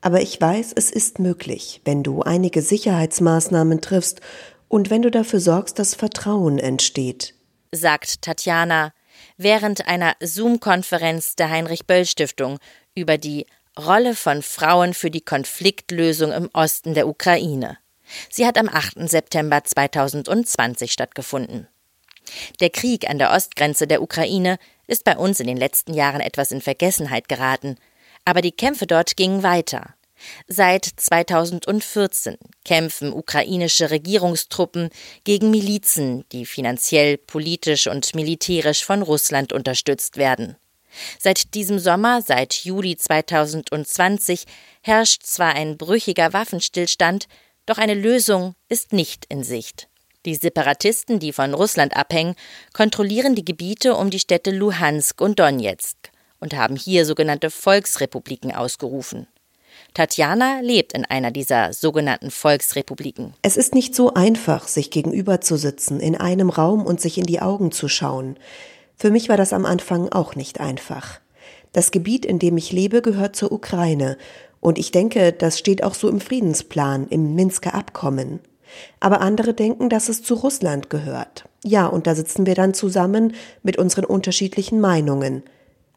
Aber 0.00 0.20
ich 0.20 0.40
weiß, 0.40 0.72
es 0.74 0.90
ist 0.90 1.18
möglich, 1.18 1.80
wenn 1.84 2.02
du 2.02 2.22
einige 2.22 2.62
Sicherheitsmaßnahmen 2.62 3.80
triffst 3.80 4.20
und 4.68 4.90
wenn 4.90 5.02
du 5.02 5.10
dafür 5.10 5.40
sorgst, 5.40 5.78
dass 5.78 5.94
Vertrauen 5.94 6.58
entsteht. 6.58 7.34
Sagt 7.72 8.22
Tatjana 8.22 8.92
während 9.36 9.86
einer 9.88 10.14
Zoom-Konferenz 10.20 11.36
der 11.36 11.50
Heinrich 11.50 11.86
Böll 11.86 12.04
Stiftung 12.04 12.58
über 12.94 13.18
die 13.18 13.46
Rolle 13.78 14.16
von 14.16 14.42
Frauen 14.42 14.92
für 14.92 15.10
die 15.10 15.20
Konfliktlösung 15.20 16.32
im 16.32 16.50
Osten 16.52 16.94
der 16.94 17.06
Ukraine. 17.06 17.78
Sie 18.28 18.44
hat 18.44 18.58
am 18.58 18.68
8. 18.68 19.08
September 19.08 19.62
2020 19.62 20.90
stattgefunden. 20.90 21.68
Der 22.58 22.70
Krieg 22.70 23.08
an 23.08 23.18
der 23.18 23.30
Ostgrenze 23.30 23.86
der 23.86 24.02
Ukraine 24.02 24.58
ist 24.88 25.04
bei 25.04 25.16
uns 25.16 25.38
in 25.38 25.46
den 25.46 25.56
letzten 25.56 25.94
Jahren 25.94 26.20
etwas 26.20 26.50
in 26.50 26.60
Vergessenheit 26.60 27.28
geraten, 27.28 27.76
aber 28.24 28.42
die 28.42 28.52
Kämpfe 28.52 28.88
dort 28.88 29.16
gingen 29.16 29.44
weiter. 29.44 29.94
Seit 30.48 30.84
2014 30.84 32.36
kämpfen 32.64 33.12
ukrainische 33.12 33.92
Regierungstruppen 33.92 34.90
gegen 35.22 35.52
Milizen, 35.52 36.24
die 36.32 36.46
finanziell, 36.46 37.16
politisch 37.16 37.86
und 37.86 38.12
militärisch 38.16 38.84
von 38.84 39.02
Russland 39.02 39.52
unterstützt 39.52 40.16
werden. 40.16 40.56
Seit 41.18 41.54
diesem 41.54 41.78
Sommer, 41.78 42.22
seit 42.22 42.54
Juli 42.64 42.96
2020, 42.96 44.44
herrscht 44.82 45.22
zwar 45.24 45.54
ein 45.54 45.76
brüchiger 45.76 46.32
Waffenstillstand, 46.32 47.26
doch 47.66 47.78
eine 47.78 47.94
Lösung 47.94 48.54
ist 48.68 48.92
nicht 48.92 49.26
in 49.28 49.44
Sicht. 49.44 49.88
Die 50.26 50.34
Separatisten, 50.34 51.20
die 51.20 51.32
von 51.32 51.54
Russland 51.54 51.96
abhängen, 51.96 52.34
kontrollieren 52.72 53.34
die 53.34 53.44
Gebiete 53.44 53.94
um 53.94 54.10
die 54.10 54.18
Städte 54.18 54.50
Luhansk 54.50 55.20
und 55.20 55.38
Donetsk 55.38 56.10
und 56.40 56.54
haben 56.54 56.76
hier 56.76 57.04
sogenannte 57.04 57.50
Volksrepubliken 57.50 58.54
ausgerufen. 58.54 59.28
Tatjana 59.94 60.60
lebt 60.60 60.92
in 60.92 61.04
einer 61.04 61.30
dieser 61.30 61.72
sogenannten 61.72 62.30
Volksrepubliken. 62.30 63.34
Es 63.42 63.56
ist 63.56 63.74
nicht 63.74 63.94
so 63.94 64.14
einfach, 64.14 64.68
sich 64.68 64.90
gegenüber 64.90 65.40
zu 65.40 65.56
sitzen, 65.56 66.00
in 66.00 66.16
einem 66.16 66.50
Raum 66.50 66.84
und 66.84 67.00
sich 67.00 67.18
in 67.18 67.26
die 67.26 67.40
Augen 67.40 67.72
zu 67.72 67.88
schauen. 67.88 68.38
Für 68.98 69.10
mich 69.10 69.28
war 69.28 69.36
das 69.36 69.52
am 69.52 69.64
Anfang 69.64 70.08
auch 70.08 70.34
nicht 70.34 70.58
einfach. 70.58 71.20
Das 71.72 71.92
Gebiet, 71.92 72.26
in 72.26 72.40
dem 72.40 72.56
ich 72.56 72.72
lebe, 72.72 73.00
gehört 73.00 73.36
zur 73.36 73.52
Ukraine, 73.52 74.18
und 74.60 74.76
ich 74.76 74.90
denke, 74.90 75.32
das 75.32 75.56
steht 75.56 75.84
auch 75.84 75.94
so 75.94 76.08
im 76.08 76.20
Friedensplan, 76.20 77.06
im 77.08 77.36
Minsker 77.36 77.74
Abkommen. 77.74 78.40
Aber 78.98 79.20
andere 79.20 79.54
denken, 79.54 79.88
dass 79.88 80.08
es 80.08 80.24
zu 80.24 80.34
Russland 80.34 80.90
gehört. 80.90 81.44
Ja, 81.64 81.86
und 81.86 82.08
da 82.08 82.16
sitzen 82.16 82.44
wir 82.44 82.56
dann 82.56 82.74
zusammen 82.74 83.34
mit 83.62 83.78
unseren 83.78 84.04
unterschiedlichen 84.04 84.80
Meinungen. 84.80 85.44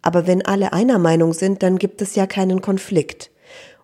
Aber 0.04 0.28
wenn 0.28 0.46
alle 0.46 0.74
einer 0.74 1.00
Meinung 1.00 1.34
sind, 1.34 1.64
dann 1.64 1.80
gibt 1.80 2.04
es 2.04 2.14
ja 2.16 2.28
keinen 2.28 2.62
Konflikt. 2.62 3.32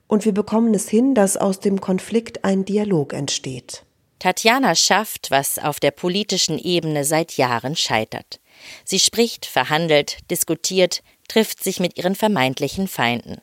Und 0.07 0.25
wir 0.25 0.31
bekommen 0.31 0.75
es 0.75 0.87
hin, 0.87 1.15
dass 1.15 1.37
aus 1.37 1.59
dem 1.59 1.81
Konflikt 1.81 2.45
ein 2.45 2.63
Dialog 2.63 3.13
entsteht. 3.13 3.83
Tatjana 4.19 4.73
schafft, 4.75 5.31
was 5.31 5.59
auf 5.59 5.79
der 5.79 5.91
politischen 5.91 6.57
Ebene 6.59 7.03
seit 7.03 7.33
Jahren 7.33 7.75
scheitert. 7.75 8.39
Sie 8.83 8.99
spricht, 8.99 9.45
verhandelt, 9.45 10.17
diskutiert, 10.29 11.01
trifft 11.27 11.63
sich 11.63 11.79
mit 11.79 11.97
ihren 11.97 12.15
vermeintlichen 12.15 12.87
Feinden. 12.87 13.41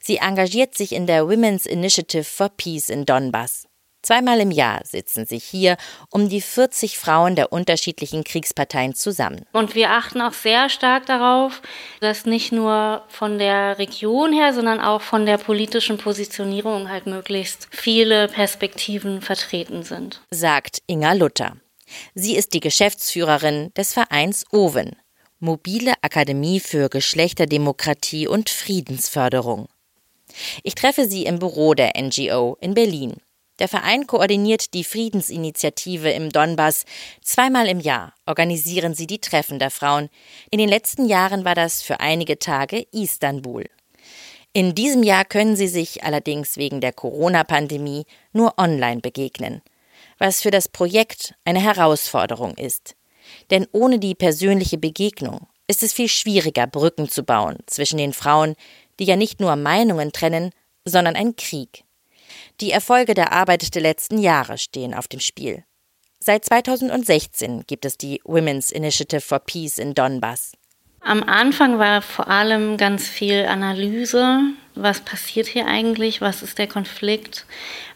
Sie 0.00 0.16
engagiert 0.16 0.76
sich 0.76 0.92
in 0.92 1.06
der 1.06 1.28
Women's 1.28 1.66
Initiative 1.66 2.24
for 2.24 2.50
Peace 2.50 2.88
in 2.88 3.06
Donbass. 3.06 3.66
Zweimal 4.02 4.40
im 4.40 4.50
Jahr 4.50 4.80
sitzen 4.84 5.26
sich 5.26 5.44
hier 5.44 5.76
um 6.10 6.28
die 6.28 6.40
40 6.40 6.98
Frauen 6.98 7.36
der 7.36 7.52
unterschiedlichen 7.52 8.24
Kriegsparteien 8.24 8.96
zusammen. 8.96 9.46
Und 9.52 9.76
wir 9.76 9.90
achten 9.90 10.20
auch 10.20 10.32
sehr 10.32 10.68
stark 10.68 11.06
darauf, 11.06 11.62
dass 12.00 12.26
nicht 12.26 12.50
nur 12.50 13.04
von 13.06 13.38
der 13.38 13.78
Region 13.78 14.32
her, 14.32 14.52
sondern 14.52 14.80
auch 14.80 15.02
von 15.02 15.24
der 15.24 15.38
politischen 15.38 15.98
Positionierung 15.98 16.88
halt 16.88 17.06
möglichst 17.06 17.68
viele 17.70 18.26
Perspektiven 18.26 19.22
vertreten 19.22 19.84
sind. 19.84 20.20
Sagt 20.30 20.82
Inga 20.88 21.12
Luther. 21.12 21.56
Sie 22.14 22.36
ist 22.36 22.52
die 22.54 22.60
Geschäftsführerin 22.60 23.72
des 23.74 23.92
Vereins 23.92 24.44
Owen, 24.52 24.96
Mobile 25.38 25.94
Akademie 26.02 26.60
für 26.60 26.88
Geschlechterdemokratie 26.88 28.28
und 28.28 28.48
Friedensförderung. 28.48 29.68
Ich 30.62 30.74
treffe 30.74 31.08
sie 31.08 31.24
im 31.24 31.38
Büro 31.38 31.74
der 31.74 31.92
NGO 32.00 32.56
in 32.60 32.74
Berlin. 32.74 33.16
Der 33.58 33.68
Verein 33.68 34.06
koordiniert 34.06 34.72
die 34.72 34.84
Friedensinitiative 34.84 36.10
im 36.10 36.30
Donbass. 36.30 36.84
Zweimal 37.22 37.68
im 37.68 37.80
Jahr 37.80 38.14
organisieren 38.26 38.94
sie 38.94 39.06
die 39.06 39.20
Treffen 39.20 39.58
der 39.58 39.70
Frauen. 39.70 40.08
In 40.50 40.58
den 40.58 40.68
letzten 40.68 41.06
Jahren 41.06 41.44
war 41.44 41.54
das 41.54 41.82
für 41.82 42.00
einige 42.00 42.38
Tage 42.38 42.86
Istanbul. 42.92 43.68
In 44.52 44.74
diesem 44.74 45.02
Jahr 45.02 45.24
können 45.24 45.56
sie 45.56 45.68
sich 45.68 46.04
allerdings 46.04 46.56
wegen 46.56 46.80
der 46.80 46.92
Corona-Pandemie 46.92 48.04
nur 48.32 48.58
online 48.58 49.00
begegnen 49.00 49.62
was 50.22 50.40
für 50.40 50.52
das 50.52 50.68
Projekt 50.68 51.34
eine 51.44 51.60
Herausforderung 51.60 52.54
ist. 52.54 52.94
Denn 53.50 53.66
ohne 53.72 53.98
die 53.98 54.14
persönliche 54.14 54.78
Begegnung 54.78 55.48
ist 55.66 55.82
es 55.82 55.92
viel 55.92 56.06
schwieriger, 56.06 56.68
Brücken 56.68 57.08
zu 57.08 57.24
bauen 57.24 57.58
zwischen 57.66 57.96
den 57.96 58.12
Frauen, 58.12 58.54
die 59.00 59.04
ja 59.04 59.16
nicht 59.16 59.40
nur 59.40 59.56
Meinungen 59.56 60.12
trennen, 60.12 60.52
sondern 60.84 61.16
ein 61.16 61.34
Krieg. 61.34 61.82
Die 62.60 62.70
Erfolge 62.70 63.14
der 63.14 63.32
Arbeit 63.32 63.74
der 63.74 63.82
letzten 63.82 64.18
Jahre 64.18 64.58
stehen 64.58 64.94
auf 64.94 65.08
dem 65.08 65.18
Spiel. 65.18 65.64
Seit 66.20 66.44
2016 66.44 67.64
gibt 67.66 67.84
es 67.84 67.98
die 67.98 68.20
Women's 68.22 68.70
Initiative 68.70 69.22
for 69.22 69.40
Peace 69.40 69.78
in 69.78 69.92
Donbass. 69.92 70.52
Am 71.04 71.22
Anfang 71.24 71.78
war 71.78 72.00
vor 72.00 72.28
allem 72.28 72.76
ganz 72.76 73.08
viel 73.08 73.46
Analyse 73.46 74.40
was 74.74 75.00
passiert 75.00 75.46
hier 75.46 75.66
eigentlich, 75.66 76.20
was 76.20 76.42
ist 76.42 76.58
der 76.58 76.66
Konflikt, 76.66 77.44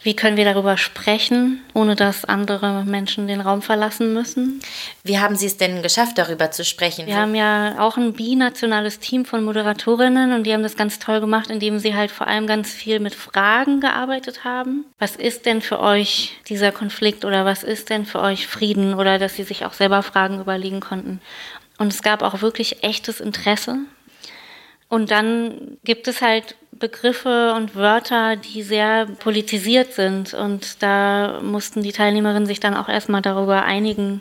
wie 0.03 0.15
können 0.15 0.37
wir 0.37 0.45
darüber 0.45 0.77
sprechen, 0.77 1.63
ohne 1.75 1.97
dass 1.97 2.25
andere 2.25 2.85
Menschen 2.85 3.27
den 3.27 3.41
Raum 3.41 3.63
verlassen 3.63 4.13
müssen. 4.13 4.61
Wie 5.03 5.19
haben 5.19 5.37
Sie 5.37 5.47
es 5.47 5.57
denn 5.57 5.83
geschafft, 5.83 6.19
darüber 6.19 6.51
zu 6.51 6.65
sprechen? 6.65 7.07
Wir 7.07 7.17
haben 7.17 7.35
ja 7.35 7.77
auch 7.79 7.97
ein 7.97 8.13
binationales 8.13 8.99
Team 8.99 9.25
von 9.25 9.43
Moderatorinnen 9.45 10.33
und 10.33 10.45
die 10.45 10.53
haben 10.53 10.63
das 10.63 10.77
ganz 10.77 10.99
toll 10.99 11.21
gemacht, 11.21 11.51
indem 11.51 11.79
sie 11.79 11.95
halt 11.95 12.11
vor 12.11 12.27
allem 12.27 12.47
ganz 12.47 12.71
viel 12.71 13.01
mit 13.01 13.15
Fragen 13.15 13.81
gearbeitet 13.81 14.45
haben. 14.45 14.85
Was 14.99 15.17
ist 15.17 15.47
denn 15.47 15.63
für 15.63 15.81
euch 15.81 16.33
dieser 16.49 16.73
Konflikt 16.73 17.25
oder 17.25 17.45
was 17.45 17.63
ist 17.63 17.89
denn 17.89 18.05
für 18.05 18.21
euch 18.21 18.47
Frieden 18.47 18.95
oder 18.95 19.19
dass 19.19 19.37
sie 19.37 19.45
sich 19.45 19.65
auch 19.65 19.73
selber 19.73 20.03
Fragen 20.03 20.41
überlegen 20.41 20.81
konnten. 20.81 21.21
Und 21.79 21.93
es 21.93 22.03
gab 22.03 22.23
auch 22.23 22.43
wirklich 22.43 22.83
echtes 22.83 23.21
Interesse. 23.21 23.79
Und 24.89 25.11
dann 25.11 25.79
gibt 25.85 26.09
es 26.09 26.23
halt 26.23 26.57
Begriffe 26.73 27.55
und 27.55 27.75
Wörter, 27.75 28.37
die 28.37 28.63
sehr 28.63 29.07
politisiert 29.07 29.93
sind. 29.95 30.35
Und 30.35 30.83
da 30.83 31.41
mussten 31.43 31.83
die 31.83 31.93
Teilnehmerinnen 31.93 32.47
sich 32.47 32.61
dann 32.61 32.77
auch 32.77 32.89
erstmal 32.89 33.23
darüber 33.23 33.65
einigen, 33.65 34.21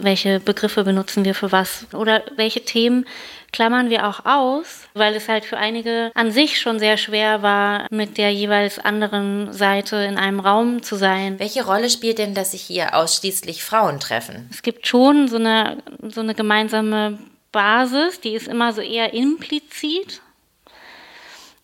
welche 0.00 0.40
Begriffe 0.40 0.84
benutzen 0.84 1.24
wir 1.24 1.34
für 1.34 1.52
was 1.52 1.86
oder 1.92 2.24
welche 2.36 2.64
Themen 2.64 3.06
klammern 3.52 3.90
wir 3.90 4.06
auch 4.06 4.24
aus, 4.24 4.88
weil 4.94 5.14
es 5.14 5.28
halt 5.28 5.44
für 5.44 5.56
einige 5.56 6.10
an 6.14 6.30
sich 6.30 6.60
schon 6.60 6.78
sehr 6.78 6.96
schwer 6.96 7.42
war, 7.42 7.86
mit 7.90 8.18
der 8.18 8.32
jeweils 8.32 8.78
anderen 8.78 9.52
Seite 9.52 9.96
in 9.96 10.18
einem 10.18 10.40
Raum 10.40 10.82
zu 10.82 10.96
sein. 10.96 11.38
Welche 11.38 11.64
Rolle 11.64 11.90
spielt 11.90 12.18
denn, 12.18 12.34
dass 12.34 12.52
sich 12.52 12.62
hier 12.62 12.94
ausschließlich 12.94 13.64
Frauen 13.64 14.00
treffen? 14.00 14.48
Es 14.50 14.62
gibt 14.62 14.86
schon 14.86 15.28
so 15.28 15.36
eine, 15.36 15.78
so 16.08 16.20
eine 16.20 16.34
gemeinsame 16.34 17.18
Basis, 17.52 18.20
die 18.20 18.34
ist 18.34 18.48
immer 18.48 18.72
so 18.72 18.80
eher 18.80 19.14
implizit. 19.14 20.20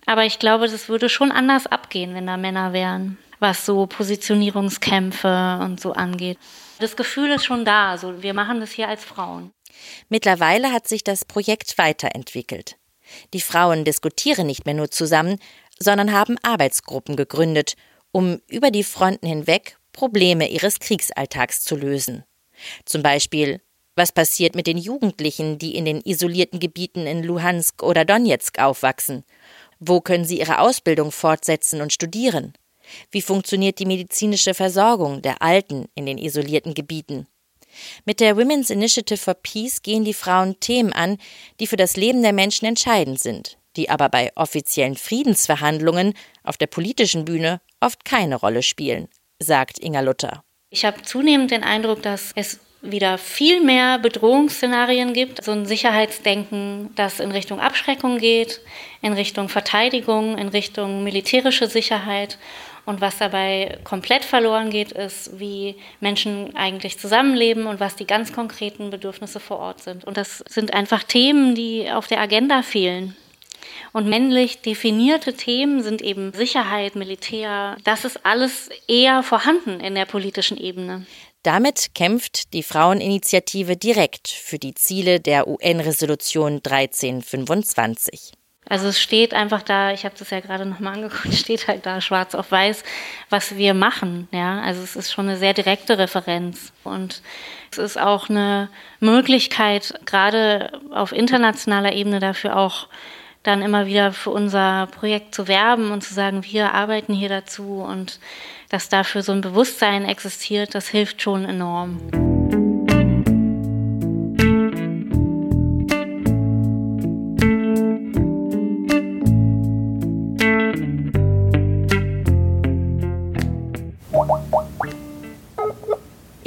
Aber 0.06 0.24
ich 0.24 0.38
glaube, 0.38 0.68
das 0.68 0.88
würde 0.88 1.08
schon 1.08 1.32
anders 1.32 1.66
abgehen, 1.66 2.14
wenn 2.14 2.26
da 2.26 2.36
Männer 2.36 2.72
wären, 2.72 3.18
was 3.38 3.64
so 3.64 3.86
Positionierungskämpfe 3.86 5.60
und 5.62 5.80
so 5.80 5.92
angeht. 5.92 6.38
Das 6.80 6.96
Gefühl 6.96 7.30
ist 7.30 7.44
schon 7.44 7.64
da, 7.64 7.90
also 7.90 8.22
wir 8.22 8.34
machen 8.34 8.60
das 8.60 8.72
hier 8.72 8.88
als 8.88 9.04
Frauen. 9.04 9.53
Mittlerweile 10.08 10.72
hat 10.72 10.88
sich 10.88 11.04
das 11.04 11.24
Projekt 11.24 11.78
weiterentwickelt. 11.78 12.76
Die 13.32 13.40
Frauen 13.40 13.84
diskutieren 13.84 14.46
nicht 14.46 14.64
mehr 14.64 14.74
nur 14.74 14.90
zusammen, 14.90 15.38
sondern 15.78 16.12
haben 16.12 16.36
Arbeitsgruppen 16.42 17.16
gegründet, 17.16 17.76
um 18.12 18.40
über 18.48 18.70
die 18.70 18.84
Fronten 18.84 19.26
hinweg 19.26 19.78
Probleme 19.92 20.48
ihres 20.48 20.80
Kriegsalltags 20.80 21.64
zu 21.64 21.76
lösen. 21.76 22.24
Zum 22.84 23.02
Beispiel 23.02 23.60
was 23.96 24.10
passiert 24.10 24.56
mit 24.56 24.66
den 24.66 24.78
Jugendlichen, 24.78 25.58
die 25.58 25.76
in 25.76 25.84
den 25.84 26.00
isolierten 26.00 26.58
Gebieten 26.58 27.06
in 27.06 27.22
Luhansk 27.22 27.82
oder 27.82 28.04
Donetsk 28.04 28.58
aufwachsen? 28.58 29.24
Wo 29.78 30.00
können 30.00 30.24
sie 30.24 30.40
ihre 30.40 30.58
Ausbildung 30.58 31.12
fortsetzen 31.12 31.80
und 31.80 31.92
studieren? 31.92 32.54
Wie 33.10 33.22
funktioniert 33.22 33.78
die 33.78 33.86
medizinische 33.86 34.52
Versorgung 34.52 35.22
der 35.22 35.42
Alten 35.42 35.86
in 35.94 36.06
den 36.06 36.18
isolierten 36.18 36.74
Gebieten? 36.74 37.26
Mit 38.04 38.20
der 38.20 38.36
Women's 38.36 38.70
Initiative 38.70 39.18
for 39.18 39.34
Peace 39.34 39.82
gehen 39.82 40.04
die 40.04 40.14
Frauen 40.14 40.58
Themen 40.60 40.92
an, 40.92 41.18
die 41.60 41.66
für 41.66 41.76
das 41.76 41.96
Leben 41.96 42.22
der 42.22 42.32
Menschen 42.32 42.66
entscheidend 42.66 43.20
sind, 43.20 43.58
die 43.76 43.90
aber 43.90 44.08
bei 44.08 44.32
offiziellen 44.36 44.96
Friedensverhandlungen 44.96 46.14
auf 46.42 46.56
der 46.56 46.66
politischen 46.66 47.24
Bühne 47.24 47.60
oft 47.80 48.04
keine 48.04 48.36
Rolle 48.36 48.62
spielen, 48.62 49.08
sagt 49.38 49.78
Inga 49.78 50.00
Luther. 50.00 50.44
Ich 50.70 50.84
habe 50.84 51.02
zunehmend 51.02 51.50
den 51.50 51.62
Eindruck, 51.62 52.02
dass 52.02 52.32
es 52.34 52.58
wieder 52.84 53.16
viel 53.18 53.62
mehr 53.62 53.98
Bedrohungsszenarien 53.98 55.14
gibt, 55.14 55.42
so 55.42 55.52
ein 55.52 55.66
Sicherheitsdenken, 55.66 56.90
das 56.96 57.18
in 57.18 57.32
Richtung 57.32 57.60
Abschreckung 57.60 58.18
geht, 58.18 58.60
in 59.00 59.14
Richtung 59.14 59.48
Verteidigung, 59.48 60.36
in 60.36 60.48
Richtung 60.48 61.02
militärische 61.02 61.66
Sicherheit. 61.66 62.38
Und 62.86 63.00
was 63.00 63.18
dabei 63.18 63.78
komplett 63.84 64.24
verloren 64.24 64.70
geht, 64.70 64.92
ist, 64.92 65.38
wie 65.38 65.76
Menschen 66.00 66.54
eigentlich 66.54 66.98
zusammenleben 66.98 67.66
und 67.66 67.80
was 67.80 67.96
die 67.96 68.06
ganz 68.06 68.32
konkreten 68.32 68.90
Bedürfnisse 68.90 69.40
vor 69.40 69.58
Ort 69.58 69.82
sind. 69.82 70.04
Und 70.04 70.16
das 70.16 70.44
sind 70.48 70.74
einfach 70.74 71.02
Themen, 71.02 71.54
die 71.54 71.90
auf 71.90 72.06
der 72.06 72.20
Agenda 72.20 72.62
fehlen. 72.62 73.16
Und 73.92 74.08
männlich 74.08 74.60
definierte 74.60 75.34
Themen 75.34 75.82
sind 75.82 76.02
eben 76.02 76.32
Sicherheit, 76.32 76.96
Militär. 76.96 77.76
Das 77.84 78.04
ist 78.04 78.26
alles 78.26 78.68
eher 78.88 79.22
vorhanden 79.22 79.80
in 79.80 79.94
der 79.94 80.04
politischen 80.04 80.58
Ebene. 80.58 81.06
Damit 81.42 81.94
kämpft 81.94 82.52
die 82.54 82.62
Fraueninitiative 82.62 83.76
direkt 83.76 84.28
für 84.28 84.58
die 84.58 84.74
Ziele 84.74 85.20
der 85.20 85.46
UN-Resolution 85.46 86.62
1325. 86.64 88.32
Also 88.66 88.88
es 88.88 89.00
steht 89.00 89.34
einfach 89.34 89.62
da, 89.62 89.92
ich 89.92 90.04
habe 90.04 90.14
das 90.18 90.30
ja 90.30 90.40
gerade 90.40 90.64
nochmal 90.64 90.94
angeguckt, 90.94 91.34
steht 91.34 91.68
halt 91.68 91.84
da 91.86 92.00
schwarz 92.00 92.34
auf 92.34 92.50
weiß, 92.50 92.82
was 93.28 93.56
wir 93.56 93.74
machen. 93.74 94.28
Ja, 94.30 94.60
also 94.60 94.82
es 94.82 94.96
ist 94.96 95.12
schon 95.12 95.28
eine 95.28 95.36
sehr 95.36 95.52
direkte 95.52 95.98
Referenz 95.98 96.72
und 96.82 97.22
es 97.70 97.78
ist 97.78 97.98
auch 97.98 98.28
eine 98.30 98.68
Möglichkeit, 99.00 99.94
gerade 100.06 100.80
auf 100.92 101.12
internationaler 101.12 101.92
Ebene 101.92 102.20
dafür 102.20 102.56
auch 102.56 102.88
dann 103.42 103.60
immer 103.60 103.86
wieder 103.86 104.12
für 104.12 104.30
unser 104.30 104.86
Projekt 104.86 105.34
zu 105.34 105.48
werben 105.48 105.90
und 105.90 106.02
zu 106.02 106.14
sagen, 106.14 106.44
wir 106.44 106.72
arbeiten 106.72 107.12
hier 107.12 107.28
dazu 107.28 107.84
und 107.86 108.18
dass 108.70 108.88
dafür 108.88 109.22
so 109.22 109.32
ein 109.32 109.42
Bewusstsein 109.42 110.06
existiert, 110.06 110.74
das 110.74 110.88
hilft 110.88 111.20
schon 111.20 111.44
enorm. 111.44 112.33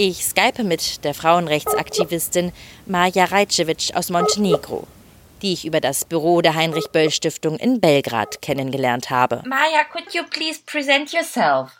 Ich 0.09 0.25
skype 0.25 0.63
mit 0.63 1.03
der 1.03 1.13
Frauenrechtsaktivistin 1.13 2.53
Maja 2.85 3.25
Rajcevic 3.25 3.91
aus 3.93 4.09
Montenegro, 4.09 4.87
die 5.41 5.51
ich 5.51 5.65
über 5.65 5.81
das 5.81 6.05
Büro 6.05 6.39
der 6.41 6.55
Heinrich 6.55 6.87
Böll 6.93 7.11
Stiftung 7.11 7.57
in 7.57 7.81
Belgrad 7.81 8.41
kennengelernt 8.41 9.09
habe. 9.09 9.43
Maja, 9.45 9.83
could 9.91 10.13
you 10.13 10.23
please 10.29 10.61
present 10.65 11.11
yourself? 11.11 11.71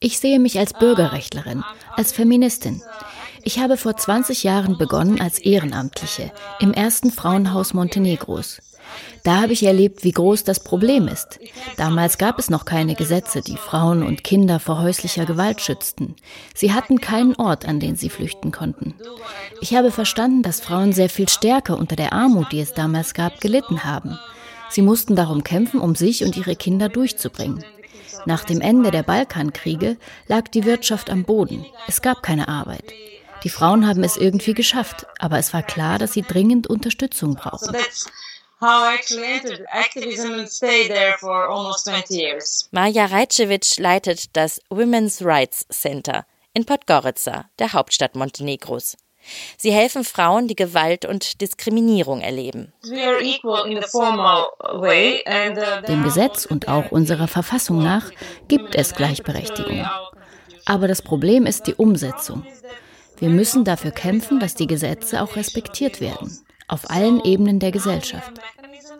Ich 0.00 0.18
sehe 0.18 0.38
mich 0.38 0.58
als 0.58 0.74
Bürgerrechtlerin, 0.74 1.64
als 1.96 2.12
Feministin. 2.12 2.82
Ich 3.44 3.60
habe 3.60 3.78
vor 3.78 3.96
20 3.96 4.42
Jahren 4.42 4.76
begonnen 4.76 5.22
als 5.22 5.38
Ehrenamtliche 5.38 6.30
im 6.60 6.74
ersten 6.74 7.10
Frauenhaus 7.10 7.72
Montenegros. 7.72 8.60
Da 9.22 9.42
habe 9.42 9.52
ich 9.52 9.62
erlebt, 9.64 10.04
wie 10.04 10.12
groß 10.12 10.44
das 10.44 10.60
Problem 10.60 11.08
ist. 11.08 11.38
Damals 11.76 12.18
gab 12.18 12.38
es 12.38 12.50
noch 12.50 12.64
keine 12.64 12.94
Gesetze, 12.94 13.40
die 13.40 13.56
Frauen 13.56 14.02
und 14.02 14.24
Kinder 14.24 14.60
vor 14.60 14.80
häuslicher 14.80 15.26
Gewalt 15.26 15.60
schützten. 15.60 16.16
Sie 16.54 16.72
hatten 16.72 17.00
keinen 17.00 17.34
Ort, 17.34 17.66
an 17.66 17.80
den 17.80 17.96
sie 17.96 18.10
flüchten 18.10 18.52
konnten. 18.52 18.94
Ich 19.60 19.74
habe 19.74 19.90
verstanden, 19.90 20.42
dass 20.42 20.60
Frauen 20.60 20.92
sehr 20.92 21.08
viel 21.08 21.28
stärker 21.28 21.78
unter 21.78 21.96
der 21.96 22.12
Armut, 22.12 22.52
die 22.52 22.60
es 22.60 22.72
damals 22.72 23.14
gab, 23.14 23.40
gelitten 23.40 23.84
haben. 23.84 24.18
Sie 24.70 24.82
mussten 24.82 25.16
darum 25.16 25.44
kämpfen, 25.44 25.80
um 25.80 25.94
sich 25.94 26.24
und 26.24 26.36
ihre 26.36 26.56
Kinder 26.56 26.88
durchzubringen. 26.88 27.64
Nach 28.26 28.44
dem 28.44 28.60
Ende 28.60 28.90
der 28.90 29.02
Balkankriege 29.02 29.96
lag 30.26 30.48
die 30.48 30.64
Wirtschaft 30.64 31.10
am 31.10 31.24
Boden. 31.24 31.64
Es 31.86 32.02
gab 32.02 32.22
keine 32.22 32.48
Arbeit. 32.48 32.92
Die 33.44 33.50
Frauen 33.50 33.86
haben 33.86 34.02
es 34.02 34.16
irgendwie 34.16 34.54
geschafft, 34.54 35.06
aber 35.18 35.38
es 35.38 35.54
war 35.54 35.62
klar, 35.62 35.98
dass 35.98 36.12
sie 36.12 36.22
dringend 36.22 36.66
Unterstützung 36.66 37.34
brauchen. 37.36 37.76
Maja 42.72 43.06
Rajcevic 43.06 43.78
leitet 43.78 44.36
das 44.36 44.60
Women's 44.68 45.24
Rights 45.24 45.64
Center 45.70 46.26
in 46.54 46.64
Podgorica, 46.64 47.44
der 47.60 47.72
Hauptstadt 47.72 48.16
Montenegros. 48.16 48.96
Sie 49.56 49.70
helfen 49.70 50.02
Frauen, 50.02 50.48
die 50.48 50.56
Gewalt 50.56 51.04
und 51.04 51.40
Diskriminierung 51.40 52.20
erleben. 52.20 52.72
Dem 55.86 56.02
Gesetz 56.02 56.44
und 56.44 56.66
auch 56.66 56.90
unserer 56.90 57.28
Verfassung 57.28 57.80
nach 57.80 58.10
gibt 58.48 58.74
es 58.74 58.94
Gleichberechtigung. 58.94 59.86
Aber 60.64 60.88
das 60.88 61.02
Problem 61.02 61.46
ist 61.46 61.68
die 61.68 61.74
Umsetzung. 61.74 62.44
Wir 63.18 63.28
müssen 63.28 63.64
dafür 63.64 63.92
kämpfen, 63.92 64.40
dass 64.40 64.56
die 64.56 64.66
Gesetze 64.66 65.22
auch 65.22 65.36
respektiert 65.36 66.00
werden, 66.00 66.44
auf 66.68 66.90
allen 66.90 67.24
Ebenen 67.24 67.58
der 67.58 67.72
Gesellschaft. 67.72 68.32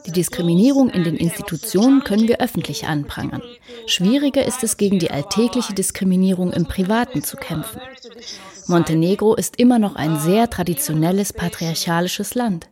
Die 0.07 0.12
Diskriminierung 0.12 0.88
in 0.90 1.04
den 1.04 1.16
Institutionen 1.16 2.02
können 2.02 2.28
wir 2.28 2.40
öffentlich 2.40 2.87
anprangern. 2.87 3.42
Schwieriger 3.87 4.44
ist 4.44 4.64
es, 4.64 4.76
gegen 4.76 4.98
die 4.98 5.11
alltägliche 5.11 5.74
Diskriminierung 5.74 6.52
im 6.52 6.66
Privaten 6.66 7.22
zu 7.22 7.37
kämpfen. 7.37 7.81
Montenegro 8.66 9.35
ist 9.35 9.57
immer 9.59 9.78
noch 9.78 9.96
ein 9.96 10.18
sehr 10.18 10.48
traditionelles 10.48 11.33
patriarchalisches 11.33 12.35
Land. 12.35 12.68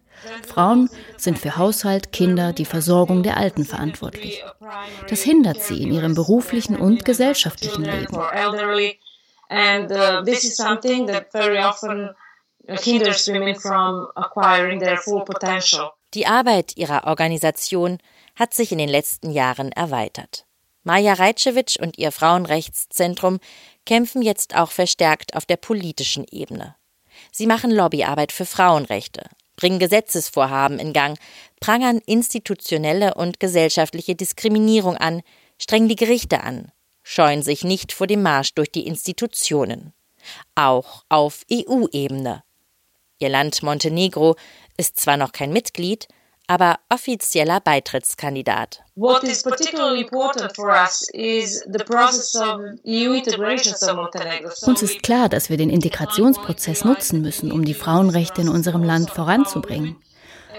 Frauen 0.46 0.88
sind 1.16 1.38
für 1.38 1.56
Haushalt, 1.56 2.12
Kinder, 2.12 2.52
die 2.52 2.64
Versorgung 2.64 3.22
der 3.22 3.36
Alten 3.36 3.64
verantwortlich. 3.64 4.42
Das 5.08 5.22
hindert 5.22 5.62
sie 5.62 5.82
in 5.82 5.92
ihrem 5.92 6.14
beruflichen 6.14 6.76
und 6.76 7.04
gesellschaftlichen 7.04 7.84
Leben. 7.84 8.16
And 9.48 9.92
uh, 9.92 10.24
this 10.24 10.42
is 10.42 10.56
something 10.56 11.06
that 11.06 11.30
very 11.30 11.58
often 11.58 12.10
hinders 12.68 13.28
women 13.28 13.54
from 13.54 14.08
acquiring 14.16 14.80
their 14.80 14.96
full 14.96 15.24
potential. 15.24 15.92
Die 16.14 16.26
Arbeit 16.26 16.76
ihrer 16.76 17.06
Organisation 17.06 17.98
hat 18.34 18.54
sich 18.54 18.72
in 18.72 18.78
den 18.78 18.88
letzten 18.88 19.30
Jahren 19.30 19.72
erweitert. 19.72 20.46
Maja 20.84 21.14
Reitschewitsch 21.14 21.78
und 21.80 21.98
ihr 21.98 22.12
Frauenrechtszentrum 22.12 23.40
kämpfen 23.86 24.22
jetzt 24.22 24.56
auch 24.56 24.70
verstärkt 24.70 25.34
auf 25.34 25.44
der 25.44 25.56
politischen 25.56 26.24
Ebene. 26.30 26.76
Sie 27.32 27.46
machen 27.46 27.70
Lobbyarbeit 27.70 28.30
für 28.30 28.46
Frauenrechte, 28.46 29.28
bringen 29.56 29.78
Gesetzesvorhaben 29.78 30.78
in 30.78 30.92
Gang, 30.92 31.18
prangern 31.60 31.98
institutionelle 32.06 33.14
und 33.14 33.40
gesellschaftliche 33.40 34.14
Diskriminierung 34.14 34.96
an, 34.96 35.22
strengen 35.58 35.88
die 35.88 35.96
Gerichte 35.96 36.42
an, 36.44 36.70
scheuen 37.02 37.42
sich 37.42 37.64
nicht 37.64 37.92
vor 37.92 38.06
dem 38.06 38.22
Marsch 38.22 38.54
durch 38.54 38.70
die 38.70 38.86
Institutionen. 38.86 39.92
Auch 40.54 41.04
auf 41.08 41.42
EU-Ebene. 41.50 42.42
Ihr 43.18 43.28
Land 43.30 43.62
Montenegro 43.62 44.36
ist 44.76 45.00
zwar 45.00 45.16
noch 45.16 45.32
kein 45.32 45.52
Mitglied, 45.52 46.06
aber 46.48 46.78
offizieller 46.88 47.60
Beitrittskandidat. 47.60 48.82
What 48.94 49.24
is 49.24 49.42
particularly 49.42 50.02
important 50.02 50.54
for 50.54 50.68
us 50.68 51.08
is 51.12 51.64
the 51.72 51.82
process 51.84 52.34
of 52.36 52.60
EU 52.86 53.12
integration 53.14 53.74
of 53.74 53.96
Montenegro. 53.96 54.50
Uns 54.66 54.82
ist 54.82 55.02
klar, 55.02 55.28
dass 55.28 55.50
wir 55.50 55.56
den 55.56 55.70
Integrationsprozess 55.70 56.84
nutzen 56.84 57.22
müssen, 57.22 57.50
um 57.50 57.64
die 57.64 57.74
Frauenrechte 57.74 58.42
in 58.42 58.48
unserem 58.48 58.84
Land 58.84 59.10
voranzubringen. 59.10 59.96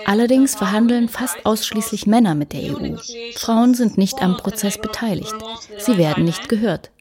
Allerdings 0.05 0.55
verhandeln 0.55 1.09
fast 1.09 1.45
ausschließlich 1.45 2.05
Männer 2.05 2.35
mit 2.35 2.53
der 2.53 2.61
EU. 2.61 2.97
Frauen 3.35 3.73
sind 3.73 3.97
nicht 3.97 4.21
am 4.21 4.37
Prozess 4.37 4.77
beteiligt. 4.77 5.33
Sie 5.77 5.97
werden 5.97 6.23
nicht 6.23 6.49
gehört. 6.49 6.91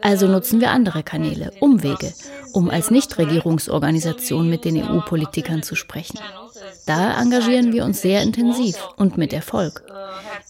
Also 0.00 0.26
nutzen 0.26 0.60
wir 0.60 0.70
andere 0.70 1.02
Kanäle, 1.02 1.52
Umwege, 1.60 2.12
um 2.52 2.70
als 2.70 2.90
Nichtregierungsorganisation 2.90 4.48
mit 4.48 4.64
den 4.64 4.82
EU-Politikern 4.82 5.62
zu 5.62 5.74
sprechen. 5.74 6.18
Da 6.86 7.20
engagieren 7.20 7.72
wir 7.72 7.84
uns 7.84 8.00
sehr 8.00 8.22
intensiv 8.22 8.76
und 8.96 9.18
mit 9.18 9.32
Erfolg. 9.32 9.84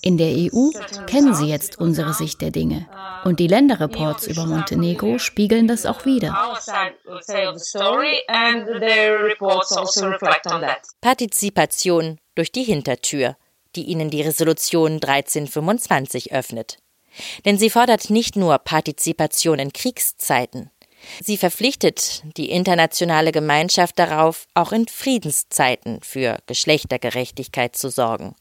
In 0.00 0.16
der 0.16 0.28
EU 0.28 0.70
kennen 1.06 1.34
sie 1.34 1.46
jetzt 1.46 1.80
unsere 1.80 2.14
Sicht 2.14 2.40
der 2.40 2.50
Dinge. 2.50 2.86
Und 3.24 3.40
die 3.40 3.48
Länderreports 3.48 4.26
über 4.28 4.46
Montenegro 4.46 5.18
spiegeln 5.18 5.66
das 5.66 5.86
auch 5.86 6.04
wieder. 6.04 6.56
Partizipation 11.00 12.18
durch 12.36 12.52
die 12.52 12.62
Hintertür, 12.62 13.36
die 13.74 13.84
ihnen 13.84 14.10
die 14.10 14.22
Resolution 14.22 14.92
1325 14.94 16.32
öffnet. 16.32 16.78
Denn 17.44 17.58
sie 17.58 17.70
fordert 17.70 18.10
nicht 18.10 18.36
nur 18.36 18.58
Partizipation 18.58 19.58
in 19.58 19.72
Kriegszeiten. 19.72 20.70
Sie 21.22 21.36
verpflichtet 21.36 22.22
die 22.36 22.50
internationale 22.50 23.32
Gemeinschaft 23.32 23.98
darauf, 23.98 24.46
auch 24.54 24.72
in 24.72 24.86
Friedenszeiten 24.88 26.00
für 26.02 26.38
Geschlechtergerechtigkeit 26.46 27.76
zu 27.76 27.88
sorgen, 27.90 28.34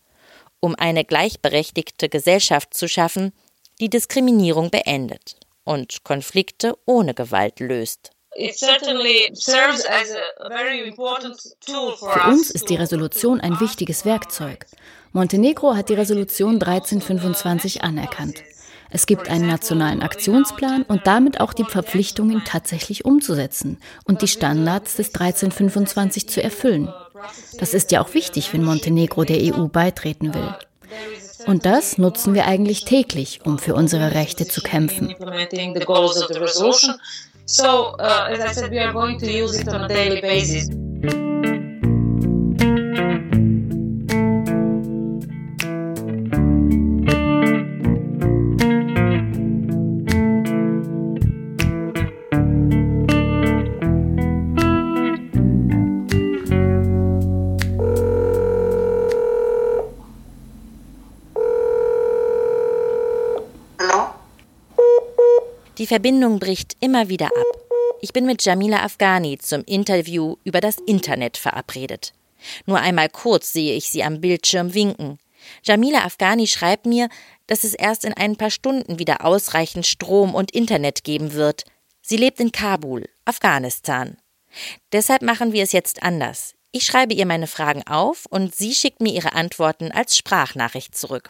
um 0.59 0.75
eine 0.75 1.05
gleichberechtigte 1.05 2.09
Gesellschaft 2.09 2.73
zu 2.73 2.87
schaffen, 2.87 3.31
die 3.79 3.89
Diskriminierung 3.89 4.71
beendet 4.71 5.37
und 5.63 6.03
Konflikte 6.03 6.75
ohne 6.85 7.13
Gewalt 7.13 7.59
löst. 7.59 8.11
Für 11.99 12.29
uns 12.29 12.51
ist 12.51 12.69
die 12.69 12.75
Resolution 12.75 13.41
ein 13.41 13.59
wichtiges 13.59 14.05
Werkzeug. 14.05 14.67
Montenegro 15.11 15.75
hat 15.75 15.89
die 15.89 15.95
Resolution 15.95 16.61
1325 16.61 17.83
anerkannt. 17.83 18.43
Es 18.89 19.05
gibt 19.05 19.29
einen 19.29 19.47
nationalen 19.47 20.01
Aktionsplan 20.01 20.83
und 20.83 21.07
damit 21.07 21.39
auch 21.39 21.53
die 21.53 21.65
Verpflichtung, 21.65 22.31
ihn 22.31 22.43
tatsächlich 22.45 23.05
umzusetzen 23.05 23.77
und 24.05 24.21
die 24.21 24.27
Standards 24.27 24.95
des 24.95 25.07
1325 25.13 26.29
zu 26.29 26.41
erfüllen. 26.41 26.93
Das 27.59 27.73
ist 27.73 27.91
ja 27.91 28.01
auch 28.01 28.13
wichtig, 28.13 28.53
wenn 28.53 28.63
Montenegro 28.63 29.23
der 29.23 29.53
EU 29.53 29.67
beitreten 29.67 30.33
will. 30.33 30.55
Und 31.45 31.65
das 31.65 31.97
nutzen 31.97 32.33
wir 32.33 32.45
eigentlich 32.45 32.85
täglich, 32.85 33.41
um 33.45 33.57
für 33.57 33.73
unsere 33.73 34.13
Rechte 34.13 34.47
zu 34.47 34.61
kämpfen. 34.61 35.15
So, 37.49 37.93
uh, 37.93 38.27
as 38.29 38.39
I 38.39 38.53
said, 38.53 38.71
we 38.71 38.79
are 38.81 38.91
going 38.91 39.17
to 39.19 39.25
use 39.25 39.57
it 39.57 39.69
on 39.69 39.81
a 39.81 39.87
daily 39.87 40.19
basis. 40.19 40.67
Die 65.87 65.93
Verbindung 65.93 66.39
bricht 66.39 66.75
immer 66.81 67.07
wieder 67.07 67.27
ab. 67.27 67.71
Ich 68.01 68.11
bin 68.11 68.25
mit 68.25 68.43
Jamila 68.43 68.83
Afghani 68.83 69.37
zum 69.37 69.63
Interview 69.63 70.35
über 70.43 70.59
das 70.59 70.75
Internet 70.85 71.37
verabredet. 71.37 72.11
Nur 72.65 72.81
einmal 72.81 73.07
kurz 73.07 73.53
sehe 73.53 73.73
ich 73.73 73.89
sie 73.89 74.03
am 74.03 74.19
Bildschirm 74.19 74.73
winken. 74.73 75.17
Jamila 75.63 76.03
Afghani 76.03 76.45
schreibt 76.45 76.87
mir, 76.87 77.07
dass 77.47 77.63
es 77.63 77.73
erst 77.73 78.03
in 78.03 78.11
ein 78.11 78.35
paar 78.35 78.51
Stunden 78.51 78.99
wieder 78.99 79.23
ausreichend 79.23 79.87
Strom 79.87 80.35
und 80.35 80.51
Internet 80.51 81.05
geben 81.05 81.31
wird. 81.31 81.63
Sie 82.01 82.17
lebt 82.17 82.41
in 82.41 82.51
Kabul, 82.51 83.07
Afghanistan. 83.23 84.17
Deshalb 84.91 85.21
machen 85.21 85.53
wir 85.53 85.63
es 85.63 85.71
jetzt 85.71 86.03
anders. 86.03 86.53
Ich 86.73 86.85
schreibe 86.85 87.13
ihr 87.13 87.25
meine 87.25 87.47
Fragen 87.47 87.87
auf 87.87 88.25
und 88.29 88.53
sie 88.53 88.75
schickt 88.75 88.99
mir 88.99 89.13
ihre 89.13 89.31
Antworten 89.35 89.93
als 89.93 90.17
Sprachnachricht 90.17 90.97
zurück. 90.97 91.29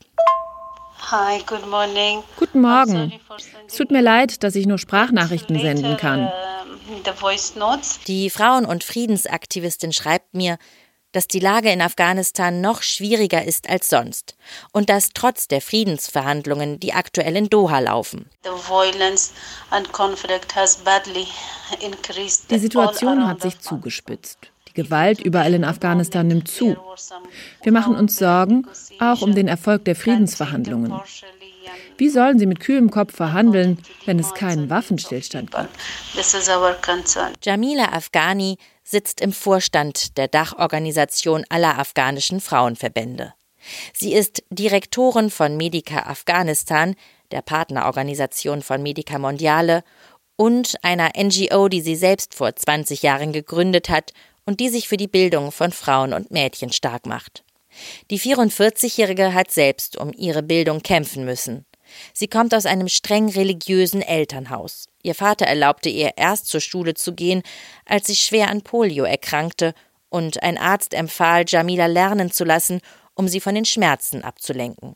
Hi, 1.10 1.42
good 1.46 1.66
morning. 1.66 2.22
Guten 2.36 2.60
Morgen. 2.60 3.14
Es 3.66 3.76
tut 3.76 3.92
mir 3.92 4.02
leid, 4.02 4.44
dass 4.44 4.56
ich 4.56 4.66
nur 4.66 4.78
Sprachnachrichten 4.78 5.58
senden 5.58 5.96
kann. 5.96 6.30
Die 8.08 8.30
Frauen- 8.30 8.66
und 8.66 8.84
Friedensaktivistin 8.84 9.94
schreibt 9.94 10.34
mir, 10.34 10.58
dass 11.14 11.28
die 11.28 11.40
Lage 11.40 11.72
in 11.72 11.82
Afghanistan 11.82 12.60
noch 12.60 12.82
schwieriger 12.82 13.46
ist 13.46 13.70
als 13.70 13.88
sonst 13.88 14.36
und 14.74 14.90
dass 14.90 15.12
trotz 15.14 15.48
der 15.48 15.62
Friedensverhandlungen, 15.62 16.82
die 16.82 16.92
aktuell 16.92 17.38
in 17.38 17.50
Doha 17.50 17.80
laufen. 17.80 18.30
Die 22.50 22.60
Situation 22.60 23.28
hat 23.28 23.42
sich 23.42 23.60
zugespitzt. 23.62 24.52
Gewalt 24.78 25.20
überall 25.20 25.56
in 25.56 25.66
Afghanistan 25.66 26.28
nimmt 26.28 26.48
zu. 26.48 26.78
Wir 27.64 27.72
machen 27.72 27.96
uns 27.96 28.16
Sorgen, 28.16 28.68
auch 29.00 29.24
um 29.24 29.34
den 29.34 29.48
Erfolg 29.48 29.84
der 29.86 29.96
Friedensverhandlungen. 29.96 30.94
Wie 31.98 32.10
sollen 32.10 32.38
sie 32.38 32.46
mit 32.46 32.60
kühlem 32.60 32.92
Kopf 32.92 33.16
verhandeln, 33.16 33.80
wenn 34.06 34.20
es 34.20 34.36
keinen 34.36 34.70
Waffenstillstand 34.70 35.50
gibt? 35.50 35.70
Jamila 37.42 37.86
Afghani 37.86 38.58
sitzt 38.84 39.20
im 39.20 39.34
Vorstand 39.34 40.16
der 40.16 40.28
Dachorganisation 40.28 41.44
aller 41.50 41.80
afghanischen 41.80 42.40
Frauenverbände. 42.40 43.34
Sie 43.94 44.14
ist 44.14 44.44
Direktorin 44.52 45.32
von 45.32 45.58
Medica 45.58 46.04
Afghanistan, 46.04 46.94
der 47.32 47.42
Partnerorganisation 47.42 48.62
von 48.62 48.84
Medica 48.84 49.18
Mondiale, 49.18 49.84
und 50.38 50.76
einer 50.84 51.12
NGO, 51.18 51.68
die 51.68 51.82
sie 51.82 51.96
selbst 51.96 52.36
vor 52.36 52.56
20 52.56 53.02
Jahren 53.02 53.34
gegründet 53.34 53.90
hat 53.90 54.14
und 54.48 54.60
die 54.60 54.70
sich 54.70 54.88
für 54.88 54.98
die 54.98 55.08
Bildung 55.08 55.52
von 55.52 55.72
Frauen 55.72 56.14
und 56.14 56.32
Mädchen 56.32 56.72
stark 56.72 57.06
macht. 57.06 57.44
Die 58.10 58.20
44-Jährige 58.20 59.36
hat 59.36 59.52
selbst 59.52 59.98
um 59.98 60.12
ihre 60.14 60.42
Bildung 60.42 60.82
kämpfen 60.82 61.26
müssen. 61.26 61.66
Sie 62.14 62.28
kommt 62.28 62.56
aus 62.56 62.66
einem 62.66 62.88
streng 62.88 63.30
religiösen 63.30 64.02
Elternhaus. 64.02 64.88
Ihr 65.04 65.16
Vater 65.16 65.46
erlaubte 65.46 65.90
ihr 65.90 66.14
erst 66.18 66.48
zur 66.48 66.62
Schule 66.62 66.96
zu 66.96 67.14
gehen, 67.14 67.44
als 67.86 68.08
sie 68.08 68.16
schwer 68.16 68.50
an 68.50 68.64
Polio 68.64 69.04
erkrankte, 69.04 69.76
und 70.10 70.42
ein 70.42 70.58
Arzt 70.58 70.94
empfahl, 70.94 71.44
Jamila 71.46 71.86
lernen 71.86 72.32
zu 72.32 72.46
lassen, 72.46 72.80
um 73.14 73.28
sie 73.28 73.42
von 73.42 73.56
den 73.56 73.66
Schmerzen 73.66 74.24
abzulenken. 74.24 74.96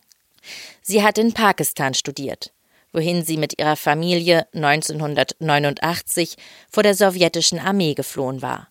Sie 0.81 1.03
hat 1.03 1.17
in 1.17 1.33
Pakistan 1.33 1.93
studiert, 1.93 2.53
wohin 2.93 3.23
sie 3.23 3.35
mit 3.35 3.59
ihrer 3.59 3.75
Familie 3.75 4.47
1989 4.53 6.37
vor 6.69 6.83
der 6.83 6.95
sowjetischen 6.95 7.59
Armee 7.59 7.93
geflohen 7.93 8.41
war. 8.41 8.69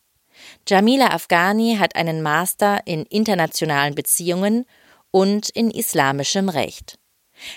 Jamila 0.69 1.09
Afghani 1.09 1.77
hat 1.79 1.97
einen 1.97 2.23
Master 2.23 2.81
in 2.87 3.05
internationalen 3.07 3.95
Beziehungen 3.95 4.67
und 5.11 5.51
in 5.51 5.71
islamischem 5.71 6.49
Recht. 6.49 6.99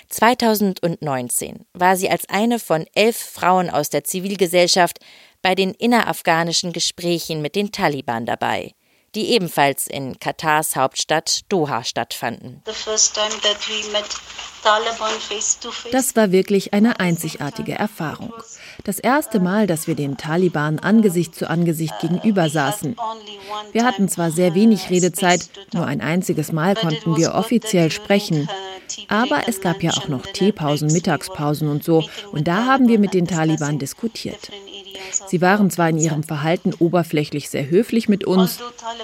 2019 0.08 1.66
war 1.72 1.96
sie 1.96 2.08
als 2.08 2.28
eine 2.28 2.58
von 2.58 2.86
elf 2.94 3.16
Frauen 3.16 3.70
aus 3.70 3.90
der 3.90 4.04
Zivilgesellschaft 4.04 4.98
bei 5.42 5.54
den 5.54 5.72
innerafghanischen 5.72 6.72
Gesprächen 6.72 7.42
mit 7.42 7.54
den 7.54 7.70
Taliban 7.70 8.24
dabei, 8.24 8.72
die 9.14 9.30
ebenfalls 9.30 9.86
in 9.86 10.18
Katars 10.18 10.76
Hauptstadt 10.76 11.42
Doha 11.48 11.84
stattfanden. 11.84 12.62
Das 15.92 16.16
war 16.16 16.32
wirklich 16.32 16.72
eine 16.72 17.00
einzigartige 17.00 17.72
Erfahrung. 17.72 18.32
Das 18.84 18.98
erste 18.98 19.40
Mal, 19.40 19.66
dass 19.66 19.86
wir 19.86 19.94
den 19.94 20.16
Taliban 20.16 20.78
Angesicht 20.78 21.34
zu 21.34 21.48
Angesicht 21.48 21.98
gegenüber 22.00 22.48
saßen. 22.48 22.96
Wir 23.72 23.84
hatten 23.84 24.08
zwar 24.08 24.30
sehr 24.30 24.54
wenig 24.54 24.90
Redezeit, 24.90 25.48
nur 25.72 25.86
ein 25.86 26.00
einziges 26.00 26.52
Mal 26.52 26.74
konnten 26.74 27.16
wir 27.16 27.34
offiziell 27.34 27.90
sprechen. 27.90 28.48
Aber 29.08 29.48
es 29.48 29.60
gab 29.60 29.82
ja 29.82 29.92
auch 29.92 30.08
noch 30.08 30.26
Teepausen, 30.26 30.92
Mittagspausen 30.92 31.68
und 31.68 31.84
so. 31.84 32.04
Und 32.32 32.48
da 32.48 32.66
haben 32.66 32.88
wir 32.88 32.98
mit 32.98 33.14
den 33.14 33.26
Taliban 33.26 33.78
diskutiert. 33.78 34.50
Sie 35.26 35.40
waren 35.40 35.70
zwar 35.70 35.88
in 35.88 35.98
ihrem 35.98 36.22
Verhalten 36.22 36.72
oberflächlich 36.78 37.50
sehr 37.50 37.68
höflich 37.68 38.08
mit 38.08 38.24
uns, 38.24 38.58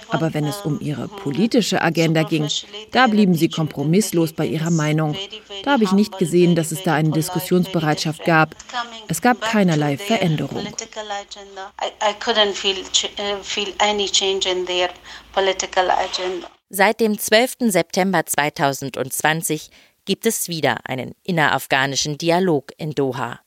aber 0.09 0.35
wenn 0.35 0.47
es 0.47 0.61
um 0.63 0.81
ihre 0.81 1.09
politische 1.09 1.83
Agenda 1.83 2.23
ging, 2.23 2.49
da 2.91 3.07
blieben 3.07 3.35
sie 3.35 3.49
kompromisslos 3.49 4.33
bei 4.33 4.47
ihrer 4.47 4.71
Meinung. 4.71 5.17
Da 5.65 5.73
habe 5.73 5.85
ich 5.85 5.93
nicht 5.93 6.19
gesehen, 6.19 6.55
dass 6.55 6.73
es 6.73 6.83
da 6.83 6.95
eine 6.95 7.11
Diskussionsbereitschaft 7.11 8.25
gab. 8.25 8.55
Es 9.09 9.21
gab 9.21 9.41
keinerlei 9.41 9.97
Veränderung. 9.97 10.67
Seit 16.69 17.01
dem 17.01 17.19
12. 17.19 17.53
September 17.61 18.25
2020 18.25 19.71
gibt 20.05 20.27
es 20.27 20.49
wieder 20.49 20.79
einen 20.85 21.15
innerafghanischen 21.25 22.17
Dialog 22.19 22.73
in 22.79 22.93
Doha. 22.93 23.41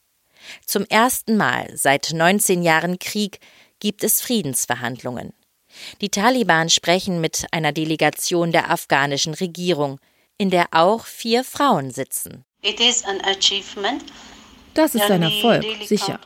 Zum 0.65 0.85
ersten 0.85 1.37
Mal 1.37 1.71
seit 1.75 2.11
19 2.13 2.63
Jahren 2.63 2.99
Krieg 2.99 3.39
gibt 3.79 4.03
es 4.03 4.21
Friedensverhandlungen. 4.21 5.33
Die 6.01 6.09
Taliban 6.09 6.69
sprechen 6.69 7.21
mit 7.21 7.45
einer 7.51 7.71
Delegation 7.71 8.51
der 8.51 8.69
afghanischen 8.69 9.33
Regierung, 9.33 9.99
in 10.37 10.49
der 10.49 10.67
auch 10.71 11.05
vier 11.05 11.43
Frauen 11.43 11.91
sitzen. 11.91 12.45
Das 14.73 14.95
ist 14.95 15.11
ein 15.11 15.21
Erfolg, 15.21 15.65
sicher. 15.85 16.19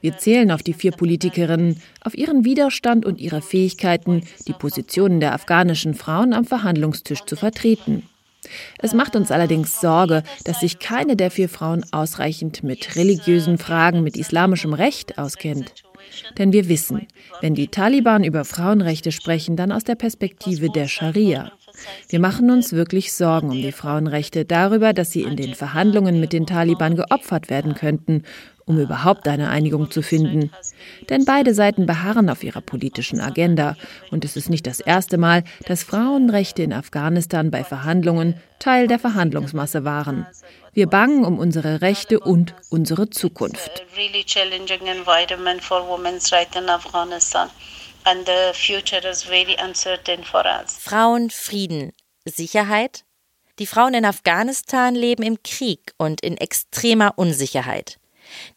Wir 0.00 0.18
zählen 0.18 0.50
auf 0.50 0.62
die 0.62 0.74
vier 0.74 0.92
Politikerinnen, 0.92 1.82
auf 2.02 2.16
ihren 2.16 2.44
Widerstand 2.44 3.06
und 3.06 3.18
ihre 3.18 3.40
Fähigkeiten, 3.40 4.26
die 4.46 4.52
Positionen 4.52 5.20
der 5.20 5.32
afghanischen 5.32 5.94
Frauen 5.94 6.34
am 6.34 6.44
Verhandlungstisch 6.44 7.24
zu 7.24 7.36
vertreten. 7.36 8.08
Es 8.78 8.94
macht 8.94 9.16
uns 9.16 9.30
allerdings 9.30 9.80
Sorge, 9.80 10.22
dass 10.44 10.60
sich 10.60 10.78
keine 10.78 11.16
der 11.16 11.30
vier 11.30 11.48
Frauen 11.48 11.84
ausreichend 11.92 12.62
mit 12.62 12.96
religiösen 12.96 13.58
Fragen, 13.58 14.02
mit 14.02 14.16
islamischem 14.16 14.72
Recht 14.72 15.18
auskennt. 15.18 15.74
Denn 16.38 16.52
wir 16.52 16.68
wissen, 16.68 17.06
wenn 17.40 17.54
die 17.54 17.68
Taliban 17.68 18.24
über 18.24 18.44
Frauenrechte 18.44 19.12
sprechen, 19.12 19.56
dann 19.56 19.72
aus 19.72 19.84
der 19.84 19.94
Perspektive 19.94 20.70
der 20.70 20.88
Scharia. 20.88 21.52
Wir 22.08 22.18
machen 22.18 22.50
uns 22.50 22.72
wirklich 22.72 23.12
Sorgen 23.12 23.50
um 23.50 23.62
die 23.62 23.72
Frauenrechte, 23.72 24.44
darüber, 24.44 24.92
dass 24.92 25.12
sie 25.12 25.22
in 25.22 25.36
den 25.36 25.54
Verhandlungen 25.54 26.18
mit 26.18 26.32
den 26.32 26.46
Taliban 26.46 26.96
geopfert 26.96 27.50
werden 27.50 27.74
könnten 27.74 28.24
um 28.68 28.78
überhaupt 28.78 29.26
eine 29.26 29.48
Einigung 29.48 29.90
zu 29.90 30.02
finden. 30.02 30.52
Denn 31.08 31.24
beide 31.24 31.54
Seiten 31.54 31.86
beharren 31.86 32.30
auf 32.30 32.44
ihrer 32.44 32.60
politischen 32.60 33.20
Agenda. 33.20 33.76
Und 34.10 34.24
es 34.24 34.36
ist 34.36 34.50
nicht 34.50 34.66
das 34.66 34.80
erste 34.80 35.18
Mal, 35.18 35.42
dass 35.66 35.82
Frauenrechte 35.82 36.62
in 36.62 36.72
Afghanistan 36.72 37.50
bei 37.50 37.64
Verhandlungen 37.64 38.40
Teil 38.58 38.86
der 38.86 38.98
Verhandlungsmasse 38.98 39.84
waren. 39.84 40.26
Wir 40.72 40.86
bangen 40.86 41.24
um 41.24 41.38
unsere 41.38 41.80
Rechte 41.80 42.20
und 42.20 42.54
unsere 42.70 43.08
Zukunft. 43.10 43.82
Frauen, 50.80 51.30
Frieden, 51.30 51.92
Sicherheit? 52.24 53.04
Die 53.58 53.66
Frauen 53.66 53.94
in 53.94 54.04
Afghanistan 54.04 54.94
leben 54.94 55.24
im 55.24 55.42
Krieg 55.42 55.92
und 55.98 56.20
in 56.20 56.36
extremer 56.36 57.14
Unsicherheit. 57.16 57.97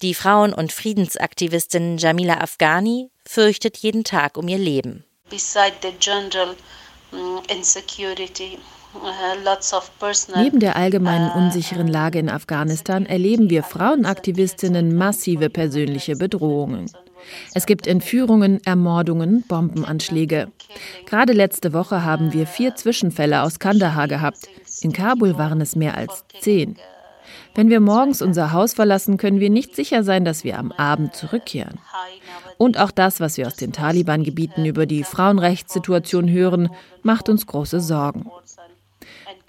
Die 0.01 0.13
Frauen- 0.13 0.53
und 0.53 0.71
Friedensaktivistin 0.71 1.97
Jamila 1.97 2.39
Afghani 2.39 3.09
fürchtet 3.25 3.77
jeden 3.77 4.03
Tag 4.03 4.37
um 4.37 4.47
ihr 4.47 4.57
Leben. 4.57 5.05
Mm, 7.11 7.15
uh, 7.15 7.41
Neben 10.35 10.59
der 10.59 10.75
allgemeinen 10.75 11.31
uh, 11.31 11.37
unsicheren 11.37 11.87
Lage 11.87 12.19
in 12.19 12.29
Afghanistan 12.29 13.05
erleben 13.05 13.49
wir 13.49 13.63
Frauenaktivistinnen 13.63 14.95
massive 14.95 15.49
persönliche 15.49 16.15
Bedrohungen. 16.15 16.91
Es 17.53 17.65
gibt 17.65 17.87
Entführungen, 17.87 18.63
Ermordungen, 18.65 19.43
Bombenanschläge. 19.47 20.51
Gerade 21.05 21.33
letzte 21.33 21.73
Woche 21.73 22.03
haben 22.03 22.33
wir 22.33 22.47
vier 22.47 22.75
Zwischenfälle 22.75 23.43
aus 23.43 23.59
Kandahar 23.59 24.07
gehabt. 24.07 24.47
In 24.81 24.93
Kabul 24.93 25.37
waren 25.37 25.61
es 25.61 25.75
mehr 25.75 25.95
als 25.95 26.25
zehn. 26.39 26.77
Wenn 27.55 27.69
wir 27.69 27.79
morgens 27.79 28.21
unser 28.21 28.51
Haus 28.51 28.73
verlassen, 28.73 29.17
können 29.17 29.39
wir 29.39 29.49
nicht 29.49 29.75
sicher 29.75 30.03
sein, 30.03 30.25
dass 30.25 30.43
wir 30.43 30.57
am 30.57 30.71
Abend 30.71 31.15
zurückkehren. 31.15 31.79
Und 32.57 32.79
auch 32.79 32.91
das, 32.91 33.19
was 33.19 33.37
wir 33.37 33.47
aus 33.47 33.55
den 33.55 33.73
Taliban-Gebieten 33.73 34.65
über 34.65 34.85
die 34.85 35.03
Frauenrechtssituation 35.03 36.29
hören, 36.29 36.69
macht 37.03 37.29
uns 37.29 37.45
große 37.45 37.79
Sorgen. 37.79 38.29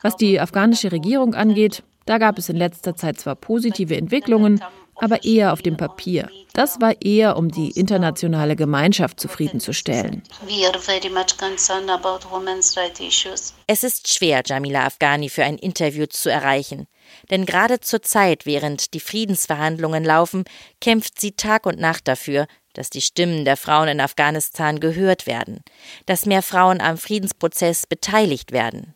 Was 0.00 0.16
die 0.16 0.40
afghanische 0.40 0.90
Regierung 0.90 1.34
angeht, 1.34 1.82
da 2.06 2.18
gab 2.18 2.38
es 2.38 2.48
in 2.48 2.56
letzter 2.56 2.96
Zeit 2.96 3.20
zwar 3.20 3.36
positive 3.36 3.96
Entwicklungen, 3.96 4.60
aber 4.96 5.24
eher 5.24 5.52
auf 5.52 5.62
dem 5.62 5.76
Papier. 5.76 6.28
Das 6.52 6.80
war 6.80 7.00
eher, 7.00 7.36
um 7.36 7.50
die 7.50 7.70
internationale 7.70 8.56
Gemeinschaft 8.56 9.18
zufriedenzustellen. 9.18 10.22
Es 13.66 13.84
ist 13.84 14.12
schwer, 14.12 14.42
Jamila 14.44 14.86
Afghani 14.86 15.30
für 15.30 15.44
ein 15.44 15.56
Interview 15.56 16.06
zu 16.06 16.30
erreichen. 16.30 16.86
Denn 17.30 17.46
gerade 17.46 17.80
zur 17.80 18.02
Zeit, 18.02 18.46
während 18.46 18.94
die 18.94 19.00
Friedensverhandlungen 19.00 20.04
laufen, 20.04 20.44
kämpft 20.80 21.20
sie 21.20 21.32
Tag 21.32 21.66
und 21.66 21.78
Nacht 21.78 22.06
dafür, 22.06 22.46
dass 22.74 22.90
die 22.90 23.02
Stimmen 23.02 23.44
der 23.44 23.56
Frauen 23.56 23.88
in 23.88 24.00
Afghanistan 24.00 24.80
gehört 24.80 25.26
werden, 25.26 25.60
dass 26.06 26.26
mehr 26.26 26.42
Frauen 26.42 26.80
am 26.80 26.96
Friedensprozess 26.96 27.86
beteiligt 27.86 28.52
werden. 28.52 28.94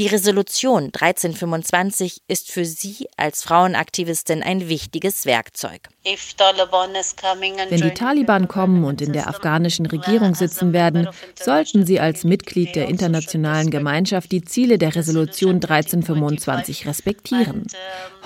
Die 0.00 0.06
Resolution 0.06 0.84
1325 0.84 2.22
ist 2.26 2.50
für 2.50 2.64
sie 2.64 3.06
als 3.18 3.42
Frauenaktivistin 3.42 4.42
ein 4.42 4.66
wichtiges 4.66 5.26
Werkzeug. 5.26 5.88
Wenn 6.02 7.80
die 7.82 7.90
Taliban 7.90 8.48
kommen 8.48 8.84
und 8.84 9.02
in 9.02 9.12
der 9.12 9.28
afghanischen 9.28 9.84
Regierung 9.84 10.34
sitzen 10.34 10.72
werden, 10.72 11.06
sollten 11.38 11.84
sie 11.84 12.00
als 12.00 12.24
Mitglied 12.24 12.74
der 12.76 12.88
internationalen 12.88 13.70
Gemeinschaft 13.70 14.32
die 14.32 14.42
Ziele 14.42 14.78
der 14.78 14.96
Resolution 14.96 15.56
1325 15.56 16.86
respektieren. 16.86 17.66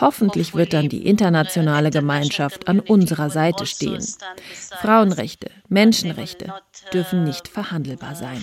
Hoffentlich 0.00 0.54
wird 0.54 0.74
dann 0.74 0.88
die 0.88 1.04
internationale 1.04 1.90
Gemeinschaft 1.90 2.68
an 2.68 2.78
unserer 2.78 3.30
Seite 3.30 3.66
stehen. 3.66 4.06
Frauenrechte, 4.80 5.50
Menschenrechte 5.68 6.52
dürfen 6.92 7.24
nicht 7.24 7.48
verhandelbar 7.48 8.14
sein. 8.14 8.40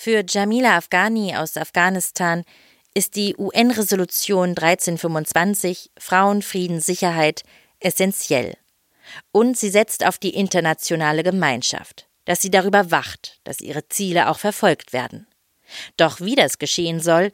Für 0.00 0.24
Jamila 0.28 0.76
Afghani 0.76 1.36
aus 1.36 1.56
Afghanistan 1.56 2.42
ist 2.92 3.14
die 3.14 3.36
UN-Resolution 3.38 4.50
1325 4.50 5.92
Frauen, 5.96 6.42
Frieden, 6.42 6.80
Sicherheit 6.80 7.44
essentiell. 7.78 8.56
Und 9.30 9.56
sie 9.56 9.70
setzt 9.70 10.04
auf 10.04 10.18
die 10.18 10.34
internationale 10.34 11.22
Gemeinschaft, 11.22 12.08
dass 12.24 12.42
sie 12.42 12.50
darüber 12.50 12.90
wacht, 12.90 13.38
dass 13.44 13.60
ihre 13.60 13.88
Ziele 13.88 14.28
auch 14.28 14.40
verfolgt 14.40 14.92
werden. 14.92 15.28
Doch 15.96 16.20
wie 16.20 16.34
das 16.34 16.58
geschehen 16.58 16.98
soll, 16.98 17.30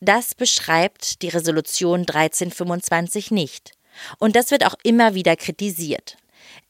das 0.00 0.34
beschreibt 0.34 1.20
die 1.20 1.28
Resolution 1.28 2.00
1325 2.00 3.32
nicht. 3.32 3.72
Und 4.18 4.34
das 4.34 4.50
wird 4.50 4.64
auch 4.64 4.76
immer 4.82 5.14
wieder 5.14 5.36
kritisiert. 5.36 6.16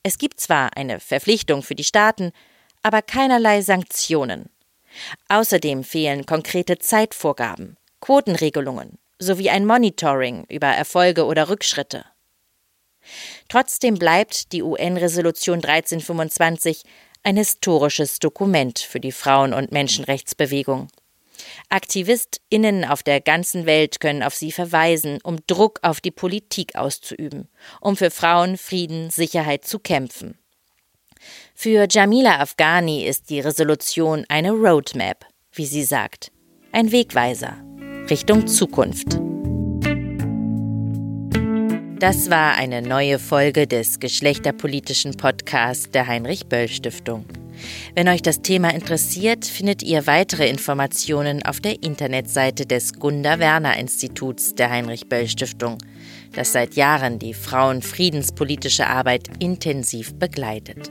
Es 0.03 0.18
gibt 0.18 0.40
zwar 0.40 0.77
eine 0.77 0.98
Verpflichtung 0.98 1.62
für 1.62 1.77
die 1.77 1.85
Staaten, 1.85 2.33
aber 2.83 3.03
keinerlei 3.03 3.62
Sanktionen. 3.62 4.51
Außerdem 5.29 5.85
fehlen 5.85 6.27
konkrete 6.27 6.79
Zeitvorgaben, 6.79 7.77
Quotenregelungen 8.01 8.99
sowie 9.18 9.51
ein 9.51 9.66
Monitoring 9.66 10.45
über 10.49 10.66
Erfolge 10.66 11.25
oder 11.25 11.49
Rückschritte. 11.49 12.05
Trotzdem 13.49 13.95
bleibt 13.95 14.53
die 14.53 14.62
UN-Resolution 14.62 15.59
1325 15.64 16.83
ein 17.23 17.37
historisches 17.37 18.18
Dokument 18.18 18.79
für 18.79 19.01
die 19.01 19.12
Frauen- 19.12 19.55
und 19.55 19.73
Menschenrechtsbewegung. 19.73 20.88
AktivistInnen 21.68 22.85
auf 22.85 23.03
der 23.03 23.21
ganzen 23.21 23.66
Welt 23.66 24.01
können 24.01 24.23
auf 24.23 24.35
sie 24.35 24.53
verweisen, 24.53 25.18
um 25.23 25.38
Druck 25.47 25.81
auf 25.83 26.01
die 26.01 26.11
Politik 26.11 26.77
auszuüben, 26.77 27.49
um 27.81 27.97
für 27.97 28.11
Frauen, 28.11 28.57
Frieden, 28.57 29.11
Sicherheit 29.11 29.64
zu 29.64 29.79
kämpfen. 29.79 30.38
Für 31.55 31.87
Jamila 31.88 32.41
Afghani 32.41 33.07
ist 33.07 33.31
die 33.31 33.41
Resolution 33.41 34.25
eine 34.29 34.53
Roadmap, 34.53 35.27
wie 35.53 35.67
sie 35.67 35.85
sagt, 35.85 36.33
ein 36.73 36.91
Wegweiser 36.91 37.57
Richtung 38.11 38.47
Zukunft. 38.47 39.21
Das 42.01 42.31
war 42.31 42.55
eine 42.57 42.83
neue 42.83 43.21
Folge 43.21 43.69
des 43.69 44.01
geschlechterpolitischen 44.01 45.17
Podcasts 45.17 45.88
der 45.91 46.09
Heinrich 46.09 46.47
Böll 46.47 46.67
Stiftung. 46.67 47.27
Wenn 47.95 48.09
euch 48.09 48.23
das 48.23 48.43
Thema 48.43 48.75
interessiert, 48.75 49.45
findet 49.45 49.85
ihr 49.85 50.09
weitere 50.09 50.49
Informationen 50.49 51.45
auf 51.45 51.61
der 51.61 51.81
Internetseite 51.83 52.67
des 52.67 52.95
Gunda 52.95 53.38
Werner 53.38 53.77
Instituts 53.77 54.57
der 54.57 54.71
Heinrich 54.71 55.09
Böll 55.09 55.29
Stiftung, 55.29 55.79
das 56.33 56.51
seit 56.51 56.75
Jahren 56.75 57.21
die 57.21 57.35
frauenfriedenspolitische 57.35 58.88
Arbeit 58.88 59.29
intensiv 59.38 60.15
begleitet. 60.19 60.91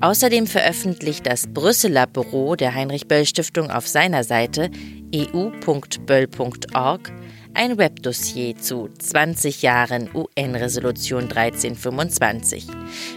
Außerdem 0.00 0.46
veröffentlicht 0.46 1.26
das 1.26 1.46
Brüsseler 1.46 2.06
Büro 2.06 2.56
der 2.56 2.74
Heinrich 2.74 3.08
Böll 3.08 3.26
Stiftung 3.26 3.70
auf 3.70 3.86
seiner 3.86 4.24
Seite 4.24 4.70
eu.böll.org 5.14 7.12
ein 7.54 7.78
Webdossier 7.78 8.56
zu 8.56 8.88
20 8.98 9.62
Jahren 9.62 10.08
UN-Resolution 10.14 11.24
1325 11.24 12.66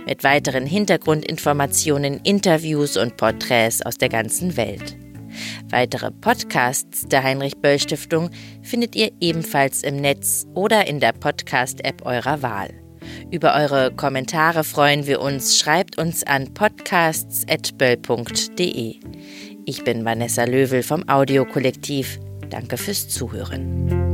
mit 0.07 0.23
weiteren 0.23 0.65
Hintergrundinformationen, 0.65 2.19
Interviews 2.23 2.97
und 2.97 3.17
Porträts 3.17 3.81
aus 3.83 3.95
der 3.95 4.09
ganzen 4.09 4.57
Welt. 4.57 4.97
Weitere 5.69 6.11
Podcasts 6.11 7.07
der 7.07 7.23
Heinrich 7.23 7.57
Böll 7.57 7.79
Stiftung 7.79 8.29
findet 8.61 8.95
ihr 8.95 9.11
ebenfalls 9.19 9.83
im 9.83 9.97
Netz 9.97 10.45
oder 10.53 10.87
in 10.87 10.99
der 10.99 11.13
Podcast-App 11.13 12.05
eurer 12.05 12.41
Wahl. 12.41 12.82
Über 13.31 13.55
eure 13.55 13.91
Kommentare 13.91 14.63
freuen 14.63 15.07
wir 15.07 15.19
uns. 15.21 15.57
Schreibt 15.59 15.97
uns 15.97 16.23
an 16.23 16.53
podcasts.böll.de. 16.53 18.99
Ich 19.65 19.83
bin 19.83 20.05
Vanessa 20.05 20.43
Löwel 20.43 20.83
vom 20.83 21.07
Audiokollektiv. 21.07 22.19
Danke 22.49 22.77
fürs 22.77 23.09
Zuhören. 23.09 24.13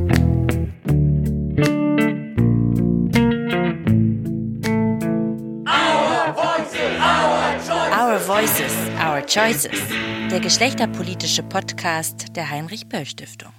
Voices, 8.30 8.71
Our 9.04 9.25
Choices, 9.25 9.82
der 10.30 10.39
geschlechterpolitische 10.39 11.41
Podcast 11.41 12.36
der 12.36 12.49
Heinrich 12.49 12.88
Böll 12.88 13.06
Stiftung. 13.06 13.52